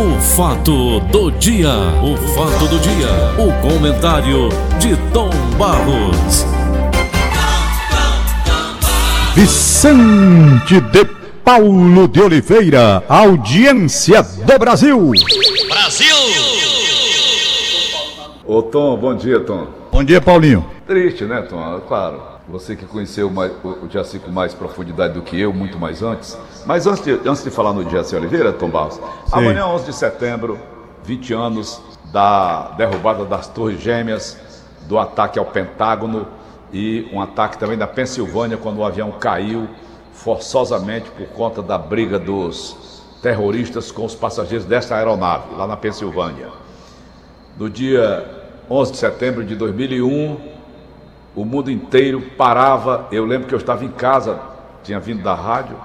O 0.00 0.18
fato 0.18 0.98
do 1.12 1.30
dia, 1.32 1.74
o 2.02 2.16
fato 2.34 2.66
do 2.68 2.78
dia, 2.78 3.06
o 3.36 3.52
comentário 3.60 4.48
de 4.78 4.96
Tom 5.12 5.28
Barros. 5.58 6.46
Vicente 9.34 10.80
de 10.80 11.04
Paulo 11.44 12.08
de 12.08 12.18
Oliveira, 12.18 13.04
audiência 13.06 14.22
do 14.22 14.58
Brasil. 14.58 15.12
Brasil! 15.68 16.16
Ô 18.46 18.62
Tom, 18.62 18.96
bom 18.96 19.14
dia, 19.14 19.40
Tom. 19.40 19.66
Bom 19.92 20.02
dia, 20.02 20.22
Paulinho. 20.22 20.64
Triste, 20.86 21.24
né, 21.26 21.42
Tom? 21.42 21.78
Claro. 21.86 22.29
Você 22.50 22.74
que 22.74 22.84
conheceu 22.84 23.30
mais, 23.30 23.52
o 23.62 23.88
Jaci 23.88 24.18
com 24.18 24.30
mais 24.32 24.52
profundidade 24.52 25.14
do 25.14 25.22
que 25.22 25.38
eu, 25.38 25.52
muito 25.52 25.78
mais 25.78 26.02
antes. 26.02 26.36
Mas 26.66 26.84
antes 26.84 27.04
de, 27.04 27.12
antes 27.24 27.44
de 27.44 27.50
falar 27.50 27.72
no 27.72 27.88
Jaci 27.88 28.16
Oliveira, 28.16 28.52
Tom 28.52 28.68
Barros, 28.68 28.94
Sim. 28.94 29.02
amanhã, 29.30 29.66
11 29.66 29.84
de 29.84 29.92
setembro, 29.92 30.58
20 31.04 31.32
anos 31.32 31.80
da 32.12 32.72
derrubada 32.76 33.24
das 33.24 33.46
Torres 33.46 33.80
Gêmeas, 33.80 34.36
do 34.88 34.98
ataque 34.98 35.38
ao 35.38 35.44
Pentágono 35.44 36.26
e 36.72 37.08
um 37.12 37.20
ataque 37.20 37.56
também 37.56 37.78
da 37.78 37.86
Pensilvânia, 37.86 38.56
quando 38.56 38.78
o 38.78 38.84
avião 38.84 39.12
caiu 39.12 39.68
forçosamente 40.12 41.08
por 41.10 41.28
conta 41.28 41.62
da 41.62 41.78
briga 41.78 42.18
dos 42.18 43.00
terroristas 43.22 43.92
com 43.92 44.04
os 44.04 44.14
passageiros 44.14 44.66
desta 44.66 44.96
aeronave, 44.96 45.54
lá 45.56 45.68
na 45.68 45.76
Pensilvânia. 45.76 46.48
No 47.56 47.70
dia 47.70 48.26
11 48.68 48.90
de 48.90 48.98
setembro 48.98 49.44
de 49.44 49.54
2001, 49.54 50.49
o 51.34 51.44
mundo 51.44 51.70
inteiro 51.70 52.20
parava. 52.36 53.06
Eu 53.10 53.24
lembro 53.24 53.46
que 53.46 53.54
eu 53.54 53.58
estava 53.58 53.84
em 53.84 53.90
casa, 53.90 54.40
tinha 54.82 55.00
vindo 55.00 55.22
da 55.22 55.34
rádio, 55.34 55.76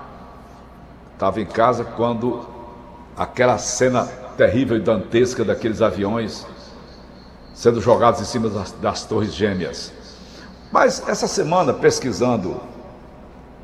estava 1.14 1.42
em 1.42 1.46
casa 1.46 1.84
quando 1.84 2.46
aquela 3.16 3.58
cena 3.58 4.06
terrível 4.38 4.78
e 4.78 4.82
dantesca 4.82 5.44
daqueles 5.44 5.82
aviões 5.82 6.46
sendo 7.54 7.80
jogados 7.80 8.20
em 8.20 8.26
cima 8.26 8.50
das, 8.50 8.74
das 8.74 9.06
torres 9.06 9.34
gêmeas. 9.34 9.94
Mas 10.72 11.08
essa 11.08 11.26
semana, 11.26 11.74
pesquisando 11.74 12.60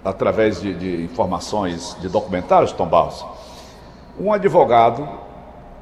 através 0.03 0.61
de, 0.61 0.73
de 0.73 1.03
informações 1.03 1.95
de 1.99 2.07
documentários, 2.07 2.71
Tom 2.71 2.87
Barros, 2.87 3.25
um 4.17 4.31
advogado 4.31 5.07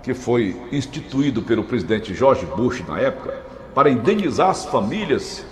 que 0.02 0.14
foi 0.14 0.60
instituído 0.72 1.44
pelo 1.44 1.64
presidente 1.64 2.14
George 2.14 2.46
Bush 2.46 2.84
na 2.88 3.00
época 3.00 3.38
para 3.76 3.90
indenizar 3.90 4.50
as 4.50 4.66
famílias 4.66 5.46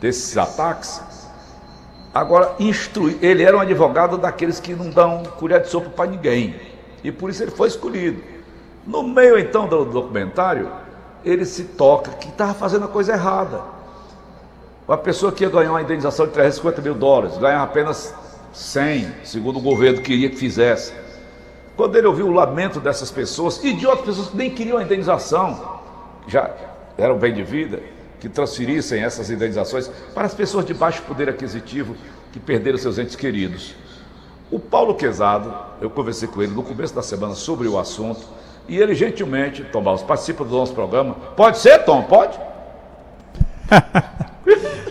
desses 0.00 0.36
ataques. 0.36 1.00
Agora, 2.14 2.54
instrui, 2.58 3.18
ele 3.20 3.42
era 3.42 3.56
um 3.56 3.60
advogado 3.60 4.16
daqueles 4.16 4.58
que 4.58 4.74
não 4.74 4.90
dão 4.90 5.22
colher 5.38 5.60
de 5.60 5.68
sopa 5.68 5.90
para 5.90 6.10
ninguém. 6.10 6.56
E 7.04 7.12
por 7.12 7.30
isso 7.30 7.42
ele 7.42 7.50
foi 7.50 7.68
escolhido. 7.68 8.22
No 8.86 9.02
meio 9.02 9.38
então 9.38 9.68
do 9.68 9.84
documentário, 9.84 10.70
ele 11.24 11.44
se 11.44 11.64
toca 11.64 12.12
que 12.12 12.28
estava 12.28 12.54
fazendo 12.54 12.86
a 12.86 12.88
coisa 12.88 13.12
errada. 13.12 13.60
Uma 14.86 14.96
pessoa 14.96 15.30
que 15.30 15.44
ia 15.44 15.50
ganhar 15.50 15.70
uma 15.70 15.82
indenização 15.82 16.26
de 16.26 16.32
350 16.32 16.80
mil 16.80 16.94
dólares, 16.94 17.36
ganhava 17.36 17.64
apenas 17.64 18.14
100, 18.54 19.12
segundo 19.24 19.58
o 19.58 19.62
governo 19.62 20.00
queria 20.00 20.30
que 20.30 20.36
fizesse. 20.36 20.94
Quando 21.76 21.94
ele 21.96 22.06
ouviu 22.06 22.26
o 22.26 22.32
lamento 22.32 22.80
dessas 22.80 23.10
pessoas 23.10 23.62
e 23.62 23.72
de 23.74 23.86
outras 23.86 24.06
pessoas 24.06 24.28
que 24.30 24.36
nem 24.36 24.50
queriam 24.50 24.78
a 24.78 24.82
indenização, 24.82 25.80
já 26.26 26.50
eram 26.96 27.18
bem 27.18 27.34
de 27.34 27.42
vida, 27.42 27.80
que 28.20 28.28
transferissem 28.28 29.02
essas 29.02 29.30
indenizações 29.30 29.90
para 30.14 30.26
as 30.26 30.34
pessoas 30.34 30.64
de 30.64 30.74
baixo 30.74 31.02
poder 31.02 31.28
aquisitivo 31.28 31.96
que 32.32 32.40
perderam 32.40 32.78
seus 32.78 32.98
entes 32.98 33.16
queridos. 33.16 33.74
O 34.50 34.58
Paulo 34.58 34.94
Quezado, 34.94 35.54
eu 35.80 35.90
conversei 35.90 36.26
com 36.26 36.42
ele 36.42 36.52
no 36.52 36.62
começo 36.62 36.94
da 36.94 37.02
semana 37.02 37.34
sobre 37.34 37.68
o 37.68 37.78
assunto 37.78 38.26
e 38.66 38.78
ele 38.78 38.94
gentilmente, 38.94 39.64
Tom 39.64 39.82
Barros, 39.82 40.02
participa 40.02 40.44
do 40.44 40.54
nosso 40.54 40.74
programa. 40.74 41.14
Pode 41.36 41.58
ser, 41.58 41.84
Tom? 41.84 42.02
Pode? 42.02 42.38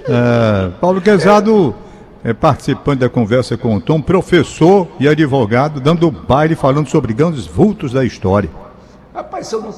é, 0.07 0.69
Paulo 0.79 1.01
Quezado 1.01 1.75
é, 2.23 2.33
participando 2.33 2.99
da 2.99 3.09
conversa 3.09 3.57
com 3.57 3.75
o 3.75 3.81
Tom, 3.81 4.01
professor 4.01 4.87
e 4.99 5.07
advogado, 5.07 5.79
dando 5.79 6.11
baile 6.11 6.55
falando 6.55 6.89
sobre 6.89 7.13
grandes 7.13 7.45
vultos 7.45 7.93
da 7.93 8.03
história. 8.03 8.49
Rapaz, 9.13 9.51
eu 9.51 9.61
não 9.61 9.71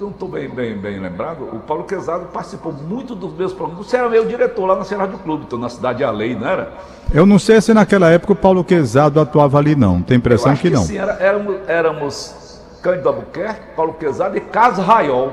não 0.00 0.10
estou 0.10 0.28
bem, 0.28 0.48
bem, 0.48 0.76
bem 0.76 1.00
lembrado, 1.00 1.42
o 1.52 1.58
Paulo 1.58 1.84
Quezado 1.84 2.26
participou 2.26 2.72
muito 2.72 3.14
dos 3.14 3.32
meus 3.32 3.52
programas. 3.52 3.86
Você 3.86 3.96
era 3.96 4.08
meu 4.08 4.24
diretor 4.24 4.64
lá 4.66 4.76
na 4.76 4.84
Serra 4.84 5.06
do 5.06 5.18
Clube, 5.18 5.44
então, 5.46 5.58
na 5.58 5.68
Cidade 5.68 6.04
Alei, 6.04 6.36
não 6.36 6.46
era? 6.46 6.72
Eu 7.12 7.26
não 7.26 7.38
sei 7.38 7.60
se 7.60 7.74
naquela 7.74 8.08
época 8.08 8.32
o 8.32 8.36
Paulo 8.36 8.62
Quezado 8.62 9.20
atuava 9.20 9.58
ali, 9.58 9.74
não. 9.74 10.00
Tem 10.00 10.16
impressão 10.16 10.54
que, 10.54 10.62
que, 10.62 10.70
não. 10.70 10.84
Sim, 10.84 10.98
era, 10.98 11.14
éramos, 11.14 11.56
éramos 11.66 12.60
Cândido 12.80 13.08
Albuquerque, 13.08 13.74
Paulo 13.74 13.94
Quezado 13.94 14.36
e 14.36 14.40
Carlos 14.40 14.78
Raiol. 14.78 15.32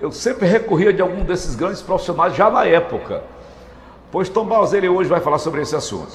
Eu 0.00 0.10
sempre 0.10 0.48
recorria 0.48 0.92
de 0.92 1.00
algum 1.00 1.22
desses 1.22 1.54
grandes 1.54 1.80
profissionais 1.80 2.34
já 2.34 2.50
na 2.50 2.64
época. 2.64 3.22
Pois 4.10 4.28
Tom 4.28 4.46
Balzeiro 4.46 4.92
hoje 4.92 5.08
vai 5.08 5.20
falar 5.20 5.38
sobre 5.38 5.60
esse 5.60 5.76
assunto, 5.76 6.12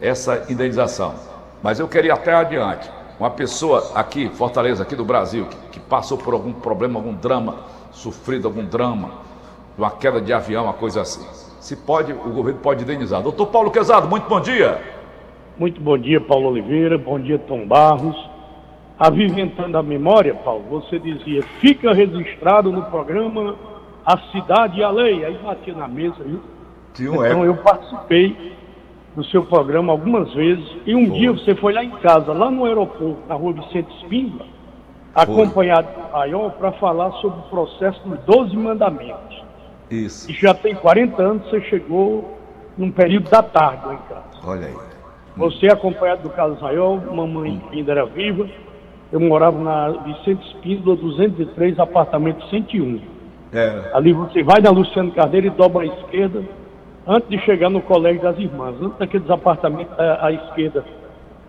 essa 0.00 0.44
indenização. 0.48 1.14
Mas 1.62 1.78
eu 1.78 1.86
queria 1.86 2.14
até 2.14 2.34
adiante 2.34 2.90
uma 3.18 3.30
pessoa 3.30 3.92
aqui, 3.94 4.28
Fortaleza, 4.30 4.82
aqui 4.82 4.96
do 4.96 5.04
Brasil, 5.04 5.46
que, 5.46 5.56
passou 5.88 6.18
por 6.18 6.34
algum 6.34 6.52
problema, 6.52 6.98
algum 6.98 7.14
drama, 7.14 7.56
sofrido 7.90 8.46
algum 8.48 8.64
drama, 8.64 9.10
uma 9.76 9.90
queda 9.90 10.20
de 10.20 10.32
avião, 10.32 10.64
uma 10.64 10.72
coisa 10.72 11.02
assim. 11.02 11.26
Se 11.60 11.76
pode, 11.76 12.12
o 12.12 12.30
governo 12.30 12.60
pode 12.60 12.82
indenizar. 12.84 13.22
Doutor 13.22 13.46
Paulo 13.46 13.70
Quezado, 13.70 14.08
muito 14.08 14.28
bom 14.28 14.40
dia. 14.40 14.80
Muito 15.58 15.80
bom 15.80 15.96
dia, 15.96 16.20
Paulo 16.20 16.48
Oliveira, 16.48 16.98
bom 16.98 17.18
dia, 17.18 17.38
Tom 17.38 17.66
Barros. 17.66 18.16
Aviventando 18.98 19.76
a 19.76 19.82
memória, 19.82 20.34
Paulo, 20.34 20.64
você 20.70 20.98
dizia, 20.98 21.42
fica 21.60 21.92
registrado 21.92 22.72
no 22.72 22.82
programa 22.84 23.56
A 24.04 24.18
Cidade 24.32 24.80
e 24.80 24.82
a 24.82 24.90
Lei. 24.90 25.24
Aí 25.24 25.38
batia 25.38 25.74
na 25.74 25.88
mesa, 25.88 26.16
viu? 26.24 26.40
então 27.26 27.44
eu 27.44 27.54
participei 27.56 28.54
no 29.14 29.24
seu 29.24 29.44
programa 29.44 29.92
algumas 29.92 30.32
vezes. 30.34 30.64
E 30.86 30.94
um 30.94 31.08
dia 31.10 31.32
você 31.32 31.54
foi 31.54 31.72
lá 31.72 31.84
em 31.84 31.90
casa, 31.90 32.32
lá 32.32 32.50
no 32.50 32.64
aeroporto, 32.64 33.18
na 33.28 33.34
rua 33.34 33.52
Vicente 33.54 33.94
Espíndola, 33.96 34.46
acompanhado 35.16 35.88
do 35.88 36.12
Raiol, 36.12 36.50
para 36.50 36.72
falar 36.72 37.10
sobre 37.12 37.40
o 37.40 37.42
processo 37.44 38.00
dos 38.06 38.18
12 38.24 38.56
mandamentos. 38.56 39.44
Isso. 39.90 40.30
E 40.30 40.34
já 40.34 40.52
tem 40.52 40.74
40 40.74 41.22
anos 41.22 41.48
você 41.48 41.60
chegou 41.62 42.36
num 42.76 42.90
período 42.90 43.30
da 43.30 43.42
tarde 43.42 43.86
lá 43.86 43.94
em 43.94 43.98
casa. 44.08 44.24
Olha 44.44 44.66
aí. 44.66 44.76
Você 45.36 45.66
acompanhado 45.66 46.22
do 46.22 46.30
Carlos 46.30 46.60
Raiol, 46.60 47.00
mamãe 47.12 47.62
ainda 47.72 47.92
era 47.92 48.06
viva. 48.06 48.48
Eu 49.12 49.20
morava 49.20 49.58
na 49.58 49.90
Vicente 50.02 50.46
Espíndola, 50.48 50.96
203, 50.96 51.78
apartamento 51.78 52.44
101. 52.48 53.00
É. 53.52 53.90
Ali 53.92 54.12
você 54.12 54.42
vai 54.42 54.60
na 54.60 54.70
Luciano 54.70 55.12
Carneiro 55.12 55.46
e 55.46 55.50
dobra 55.50 55.84
à 55.84 55.86
esquerda, 55.86 56.42
antes 57.06 57.28
de 57.28 57.38
chegar 57.40 57.70
no 57.70 57.80
Colégio 57.80 58.22
das 58.22 58.38
Irmãs, 58.38 58.74
antes 58.80 58.98
daqueles 58.98 59.30
apartamentos 59.30 59.98
à, 59.98 60.26
à 60.26 60.32
esquerda, 60.32 60.84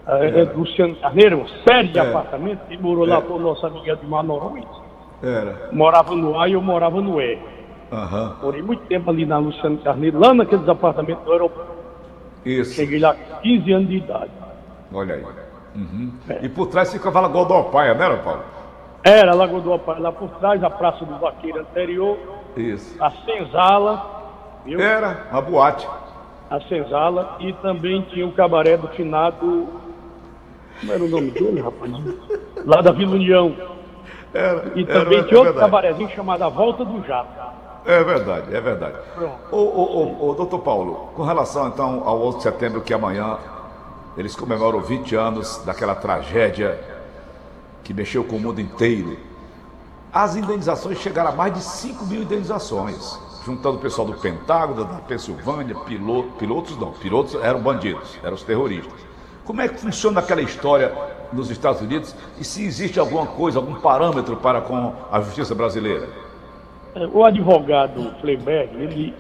é, 0.08 0.42
é, 0.42 0.46
do 0.46 0.60
Luciano 0.60 0.96
Carneiro, 0.96 1.40
uma 1.40 1.48
série 1.68 1.90
de 1.90 2.00
é. 2.00 2.02
apartamentos, 2.02 2.64
ele 2.70 2.82
morou 2.82 3.06
lá 3.06 3.22
com 3.22 3.34
o 3.34 3.40
nosso 3.40 3.66
amigo 3.66 3.96
de 3.96 4.06
Manorões. 4.06 4.66
Era. 5.22 5.70
Morava 5.72 6.16
no 6.16 6.40
A 6.40 6.48
e 6.48 6.54
eu 6.54 6.62
morava 6.62 7.02
no 7.02 7.20
E. 7.22 7.36
Uhum. 7.92 8.34
Morei 8.42 8.62
muito 8.62 8.86
tempo 8.88 9.10
ali 9.10 9.26
na 9.26 9.38
Luciano 9.38 9.78
Carneiro, 9.78 10.20
lá 10.20 10.34
naqueles 10.34 10.68
apartamentos 10.68 11.24
do 11.24 11.32
aeroporto. 11.32 11.72
Isso. 12.46 12.74
Cheguei 12.74 13.00
lá 13.00 13.14
com 13.14 13.42
15 13.42 13.72
anos 13.72 13.90
de 13.90 13.98
idade. 13.98 14.32
Olha 14.94 15.16
aí. 15.16 15.26
Uhum. 15.76 16.12
É. 16.30 16.40
E 16.44 16.50
por 16.50 16.68
trás 16.68 16.92
ficava 16.92 17.20
a 17.20 17.22
Lagoa 17.24 17.46
do 17.46 17.54
Alpaia, 17.54 17.94
não 17.94 18.04
era, 18.04 18.18
Paulo? 18.18 18.44
Era 19.04 19.32
a 19.32 19.36
Lagoa 19.36 19.62
do 19.62 19.72
Alpaia, 19.72 20.00
lá 20.00 20.12
por 20.12 20.30
trás, 20.40 20.64
a 20.64 20.70
Praça 20.70 21.06
do 21.06 21.18
Vaqueiro 21.20 21.60
anterior. 21.60 22.18
Isso. 22.56 23.02
A 23.02 23.12
Senzala 23.12 24.18
Viu? 24.68 24.82
Era, 24.82 25.28
uma 25.32 25.42
boate. 25.42 25.88
A 26.50 26.60
Senzala 26.60 27.38
e 27.40 27.54
também 27.54 28.02
tinha 28.12 28.28
o 28.28 28.34
cabaré 28.34 28.76
do 28.76 28.90
finado. 28.90 29.70
Como 30.80 30.94
era 30.94 31.04
o 31.04 31.08
nome 31.08 31.32
dele, 31.32 31.62
rapaz? 31.62 31.92
Lá 32.66 32.82
da 32.82 32.92
Vila 32.92 33.16
União. 33.16 33.56
Era, 34.34 34.72
e 34.76 34.86
também 34.86 35.20
era, 35.20 35.28
tinha 35.28 35.38
é 35.38 35.44
outro 35.44 35.60
cabarézinho 35.60 36.10
chamado 36.10 36.44
A 36.44 36.50
Volta 36.50 36.84
do 36.86 37.06
Jato. 37.06 37.30
É 37.86 38.04
verdade, 38.04 38.56
é 38.56 38.60
verdade. 38.60 38.98
Ô, 39.52 39.56
ô, 39.56 40.26
ô, 40.26 40.30
ô, 40.30 40.34
doutor 40.34 40.60
Paulo, 40.60 41.10
com 41.16 41.24
relação 41.24 41.70
então 41.70 42.04
ao 42.06 42.22
11 42.28 42.38
de 42.38 42.44
setembro, 42.44 42.82
que 42.82 42.94
amanhã 42.94 43.38
eles 44.18 44.36
comemoram 44.36 44.82
20 44.82 45.16
anos 45.16 45.64
daquela 45.66 45.96
tragédia 45.96 46.78
que 47.84 47.94
mexeu 47.94 48.24
com 48.24 48.36
o 48.36 48.40
mundo 48.40 48.60
inteiro. 48.60 49.18
As 50.12 50.36
indenizações 50.36 51.00
chegaram 51.00 51.30
a 51.30 51.34
mais 51.34 51.54
de 51.54 51.62
5 51.62 52.06
mil 52.06 52.24
indenizações 52.24 53.28
juntando 53.48 53.78
o 53.78 53.80
pessoal 53.80 54.06
do 54.06 54.14
Pentágono, 54.14 54.84
da 54.84 54.96
Pensilvânia, 54.96 55.74
piloto, 55.74 56.32
pilotos 56.32 56.78
não, 56.78 56.92
pilotos 56.92 57.34
eram 57.36 57.62
bandidos, 57.62 58.20
eram 58.22 58.34
os 58.34 58.44
terroristas. 58.44 59.07
Como 59.48 59.62
é 59.62 59.70
que 59.70 59.80
funciona 59.80 60.20
aquela 60.20 60.42
história 60.42 60.92
nos 61.32 61.50
Estados 61.50 61.82
Unidos 61.82 62.14
e 62.38 62.44
se 62.44 62.66
existe 62.66 63.00
alguma 63.00 63.26
coisa, 63.26 63.60
algum 63.60 63.76
parâmetro 63.76 64.36
para 64.36 64.60
com 64.60 64.94
a 65.10 65.22
justiça 65.22 65.56
brasileira? 65.56 66.10
É, 66.94 67.08
o 67.08 67.24
advogado 67.24 68.14
Fleiberg, 68.20 68.76
ele 68.76 69.14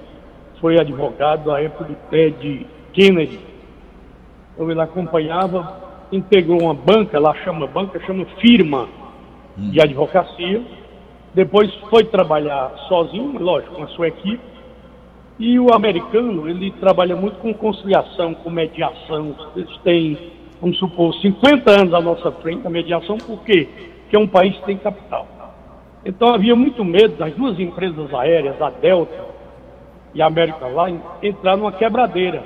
foi 0.59 0.77
advogado 0.77 1.49
à 1.49 1.61
época 1.61 1.85
do 1.85 1.95
Ted 2.09 2.67
Kennedy. 2.91 3.39
Então 4.53 4.69
ele 4.69 4.81
acompanhava 4.81 5.87
integrou 6.11 6.61
uma 6.61 6.73
banca, 6.73 7.17
lá 7.19 7.33
chama 7.43 7.65
banca, 7.65 7.97
chama 8.01 8.25
firma 8.41 8.87
hum. 9.57 9.69
de 9.71 9.81
advocacia. 9.81 10.61
Depois 11.33 11.73
foi 11.89 12.03
trabalhar 12.03 12.73
sozinho, 12.89 13.39
lógico, 13.39 13.75
com 13.75 13.83
a 13.83 13.87
sua 13.87 14.09
equipe. 14.09 14.56
E 15.39 15.59
o 15.59 15.71
americano, 15.71 16.49
ele 16.49 16.71
trabalha 16.71 17.15
muito 17.15 17.37
com 17.37 17.53
conciliação, 17.53 18.33
com 18.33 18.49
mediação. 18.49 19.35
Eles 19.55 19.77
têm, 19.83 20.17
vamos 20.59 20.77
supor, 20.79 21.13
50 21.15 21.69
anos 21.69 21.93
à 21.93 22.01
nossa 22.01 22.31
frente 22.31 22.65
a 22.65 22.69
mediação, 22.69 23.17
por 23.17 23.43
quê? 23.43 23.67
Porque 24.01 24.15
é 24.15 24.19
um 24.19 24.27
país 24.27 24.55
que 24.57 24.65
tem 24.65 24.77
capital. 24.77 25.27
Então 26.03 26.33
havia 26.33 26.55
muito 26.55 26.83
medo 26.83 27.17
das 27.17 27.33
duas 27.35 27.59
empresas 27.59 28.13
aéreas, 28.13 28.59
a 28.61 28.69
Delta 28.69 29.25
e 30.13 30.21
a 30.21 30.25
American 30.25 30.85
Line, 30.85 30.99
entrar 31.21 31.55
numa 31.55 31.71
quebradeira. 31.71 32.43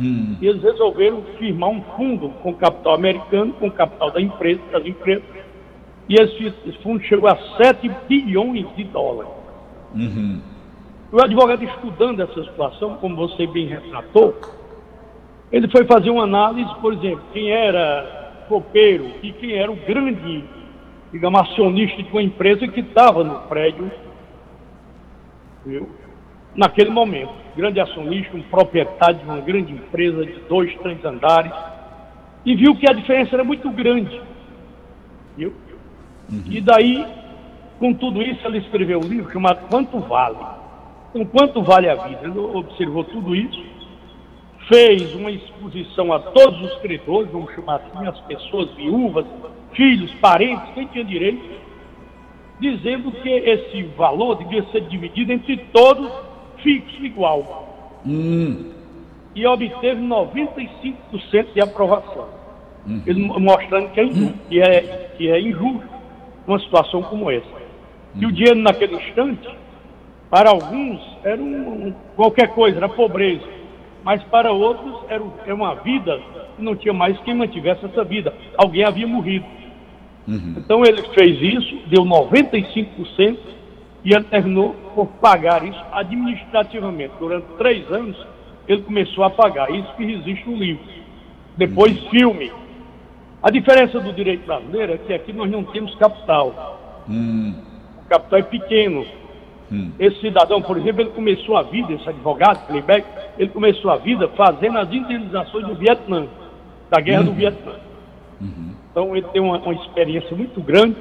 Hum. 0.00 0.36
E 0.40 0.46
eles 0.46 0.62
resolveram 0.62 1.22
firmar 1.38 1.70
um 1.70 1.82
fundo 1.96 2.28
com 2.42 2.54
capital 2.54 2.94
americano, 2.94 3.52
com 3.54 3.70
capital 3.70 4.10
da 4.10 4.20
empresa, 4.20 4.60
das 4.72 4.86
empresas. 4.86 5.24
E 6.08 6.14
esse, 6.14 6.46
esse 6.46 6.78
fundo 6.82 7.02
chegou 7.02 7.28
a 7.28 7.36
7 7.56 7.90
bilhões 8.08 8.66
de 8.76 8.84
dólares. 8.84 9.32
Uhum. 9.94 10.40
O 11.12 11.22
advogado 11.22 11.62
estudando 11.64 12.22
essa 12.22 12.44
situação, 12.44 12.96
como 12.96 13.16
você 13.16 13.46
bem 13.46 13.66
retratou, 13.66 14.34
ele 15.52 15.68
foi 15.68 15.84
fazer 15.84 16.10
uma 16.10 16.24
análise, 16.24 16.74
por 16.80 16.92
exemplo, 16.92 17.22
quem 17.32 17.50
era 17.50 18.44
copeiro 18.48 19.12
e 19.22 19.32
quem 19.32 19.52
era 19.52 19.70
o 19.70 19.76
grande 19.76 20.44
digamos, 21.12 21.40
acionista 21.40 22.02
de 22.02 22.10
uma 22.10 22.22
empresa 22.22 22.66
que 22.68 22.80
estava 22.80 23.24
no 23.24 23.40
prédio, 23.48 23.90
viu? 25.64 25.88
naquele 26.54 26.90
momento. 26.90 27.32
Grande 27.56 27.80
acionista, 27.80 28.36
um 28.36 28.42
proprietário 28.42 29.18
de 29.18 29.24
uma 29.24 29.40
grande 29.40 29.72
empresa 29.72 30.24
de 30.24 30.40
dois, 30.48 30.74
três 30.78 31.02
andares, 31.04 31.52
e 32.44 32.54
viu 32.54 32.76
que 32.76 32.88
a 32.88 32.92
diferença 32.92 33.34
era 33.34 33.44
muito 33.44 33.70
grande. 33.70 34.20
Viu? 35.36 35.54
Uhum. 36.30 36.42
E 36.50 36.60
daí, 36.60 37.06
com 37.78 37.94
tudo 37.94 38.22
isso, 38.22 38.46
ele 38.46 38.58
escreveu 38.58 39.00
um 39.00 39.08
livro 39.08 39.32
chamado 39.32 39.68
Quanto 39.68 39.98
Vale? 40.00 40.36
Então, 41.10 41.24
quanto 41.26 41.62
vale 41.62 41.88
a 41.88 41.94
vida? 41.94 42.20
Ele 42.24 42.38
observou 42.38 43.04
tudo 43.04 43.34
isso, 43.34 43.62
fez 44.68 45.14
uma 45.14 45.30
exposição 45.30 46.12
a 46.12 46.18
todos 46.18 46.60
os 46.62 46.78
credores, 46.80 47.30
vamos 47.30 47.52
chamar 47.54 47.76
assim, 47.76 48.06
as 48.06 48.18
pessoas 48.20 48.70
viúvas, 48.74 49.24
filhos, 49.72 50.12
parentes, 50.14 50.74
quem 50.74 50.86
tinha 50.88 51.04
direito, 51.04 51.42
dizendo 52.60 53.12
que 53.12 53.28
esse 53.28 53.82
valor 53.96 54.36
devia 54.36 54.64
ser 54.70 54.82
dividido 54.82 55.32
entre 55.32 55.56
todos 55.72 56.10
fixo 56.62 57.04
igual. 57.04 58.00
Hum. 58.04 58.72
E 59.34 59.46
obteve 59.46 60.00
95% 60.00 61.52
de 61.52 61.60
aprovação. 61.60 62.26
Uhum. 62.86 63.02
Ele 63.06 63.20
mostrando 63.20 63.90
que 63.90 64.00
é, 64.00 64.04
injusto, 64.04 64.38
que, 64.48 64.60
é, 64.60 64.80
que 65.16 65.30
é 65.30 65.40
injusto 65.40 65.88
uma 66.46 66.58
situação 66.60 67.02
como 67.02 67.30
essa. 67.30 67.46
Uhum. 67.46 68.22
E 68.22 68.26
o 68.26 68.32
dinheiro 68.32 68.58
naquele 68.58 68.96
instante, 68.96 69.48
para 70.30 70.50
alguns, 70.50 71.00
era 71.22 71.40
um, 71.40 71.94
qualquer 72.16 72.48
coisa, 72.48 72.78
era 72.78 72.88
pobreza. 72.88 73.46
Mas 74.02 74.22
para 74.24 74.52
outros 74.52 75.04
era, 75.08 75.22
era 75.44 75.54
uma 75.54 75.74
vida 75.76 76.20
que 76.56 76.62
não 76.62 76.76
tinha 76.76 76.94
mais 76.94 77.18
quem 77.20 77.34
mantivesse 77.34 77.84
essa 77.84 78.04
vida. 78.04 78.32
Alguém 78.56 78.84
havia 78.84 79.06
morrido. 79.06 79.46
Uhum. 80.26 80.54
Então 80.56 80.84
ele 80.84 81.02
fez 81.14 81.40
isso, 81.40 81.78
deu 81.86 82.04
95% 82.04 83.36
e 84.04 84.14
ele 84.14 84.24
terminou 84.24 84.74
por 84.94 85.06
pagar 85.20 85.64
isso 85.64 85.80
administrativamente. 85.92 87.14
Durante 87.18 87.46
três 87.58 87.90
anos 87.90 88.16
ele 88.68 88.82
começou 88.82 89.24
a 89.24 89.30
pagar. 89.30 89.70
Isso 89.70 89.94
que 89.96 90.04
existe 90.04 90.48
no 90.48 90.56
livro. 90.56 90.84
Depois 91.56 92.00
uhum. 92.02 92.10
filme. 92.10 92.52
A 93.42 93.50
diferença 93.50 94.00
do 94.00 94.12
direito 94.12 94.44
brasileiro 94.44 94.94
é 94.94 94.98
que 94.98 95.12
aqui 95.12 95.32
nós 95.32 95.50
não 95.50 95.62
temos 95.64 95.94
capital. 95.96 97.04
Uhum. 97.08 97.54
O 98.04 98.08
capital 98.08 98.38
é 98.40 98.42
pequeno. 98.42 99.06
Hum. 99.70 99.90
Esse 99.98 100.20
cidadão, 100.20 100.62
por 100.62 100.76
exemplo, 100.76 101.02
ele 101.02 101.10
começou 101.10 101.56
a 101.56 101.62
vida, 101.62 101.92
esse 101.92 102.08
advogado, 102.08 102.66
Klebeck, 102.66 103.06
ele 103.38 103.50
começou 103.50 103.90
a 103.90 103.96
vida 103.96 104.28
fazendo 104.28 104.78
as 104.78 104.92
indenizações 104.92 105.66
do 105.66 105.74
Vietnã, 105.74 106.26
da 106.90 107.00
guerra 107.00 107.24
do 107.24 107.30
uhum. 107.30 107.36
Vietnã. 107.36 107.72
Uhum. 108.40 108.74
Então 108.90 109.16
ele 109.16 109.26
tem 109.32 109.42
uma, 109.42 109.58
uma 109.58 109.74
experiência 109.74 110.36
muito 110.36 110.60
grande 110.60 110.96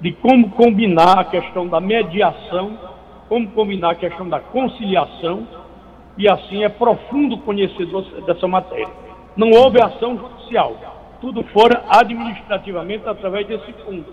de 0.00 0.12
como 0.12 0.50
combinar 0.50 1.18
a 1.18 1.24
questão 1.24 1.66
da 1.66 1.80
mediação, 1.80 2.78
como 3.28 3.50
combinar 3.50 3.90
a 3.90 3.94
questão 3.94 4.28
da 4.28 4.38
conciliação, 4.38 5.46
e 6.16 6.28
assim 6.28 6.62
é 6.62 6.68
profundo 6.68 7.38
conhecedor 7.38 8.04
dessa 8.26 8.46
matéria. 8.46 8.88
Não 9.36 9.50
houve 9.50 9.80
ação 9.80 10.16
judicial, 10.16 10.76
tudo 11.20 11.42
fora 11.44 11.84
administrativamente 11.88 13.08
através 13.08 13.46
desse 13.46 13.72
fundo. 13.84 14.06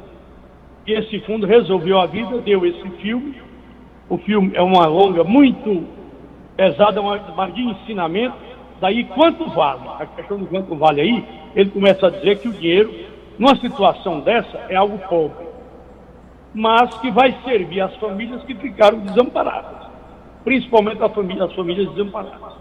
E 0.88 0.94
esse 0.94 1.20
fundo 1.22 1.46
resolveu 1.46 2.00
a 2.00 2.08
vida, 2.08 2.40
deu 2.40 2.66
esse 2.66 2.90
filme. 3.02 3.36
O 4.12 4.18
filme 4.18 4.52
é 4.54 4.62
uma 4.62 4.86
longa 4.86 5.24
muito 5.24 5.88
pesada, 6.56 7.02
mas 7.02 7.54
de 7.54 7.62
ensinamento. 7.62 8.36
Daí, 8.80 9.06
quanto 9.06 9.50
vale? 9.52 9.88
A 10.00 10.06
questão 10.06 10.38
do 10.38 10.46
quanto 10.46 10.76
vale 10.76 11.02
aí, 11.02 11.26
ele 11.56 11.70
começa 11.70 12.08
a 12.08 12.10
dizer 12.10 12.40
que 12.40 12.48
o 12.48 12.54
dinheiro 12.54 12.92
numa 13.42 13.56
situação 13.56 14.20
dessa, 14.20 14.56
é 14.70 14.76
algo 14.76 15.00
pobre, 15.10 15.48
mas 16.54 16.94
que 17.00 17.10
vai 17.10 17.36
servir 17.44 17.82
às 17.82 17.96
famílias 17.96 18.44
que 18.44 18.54
ficaram 18.54 19.00
desamparadas, 19.00 19.88
principalmente 20.44 21.02
as 21.02 21.12
famílias, 21.12 21.50
as 21.50 21.56
famílias 21.56 21.90
desamparadas. 21.90 22.54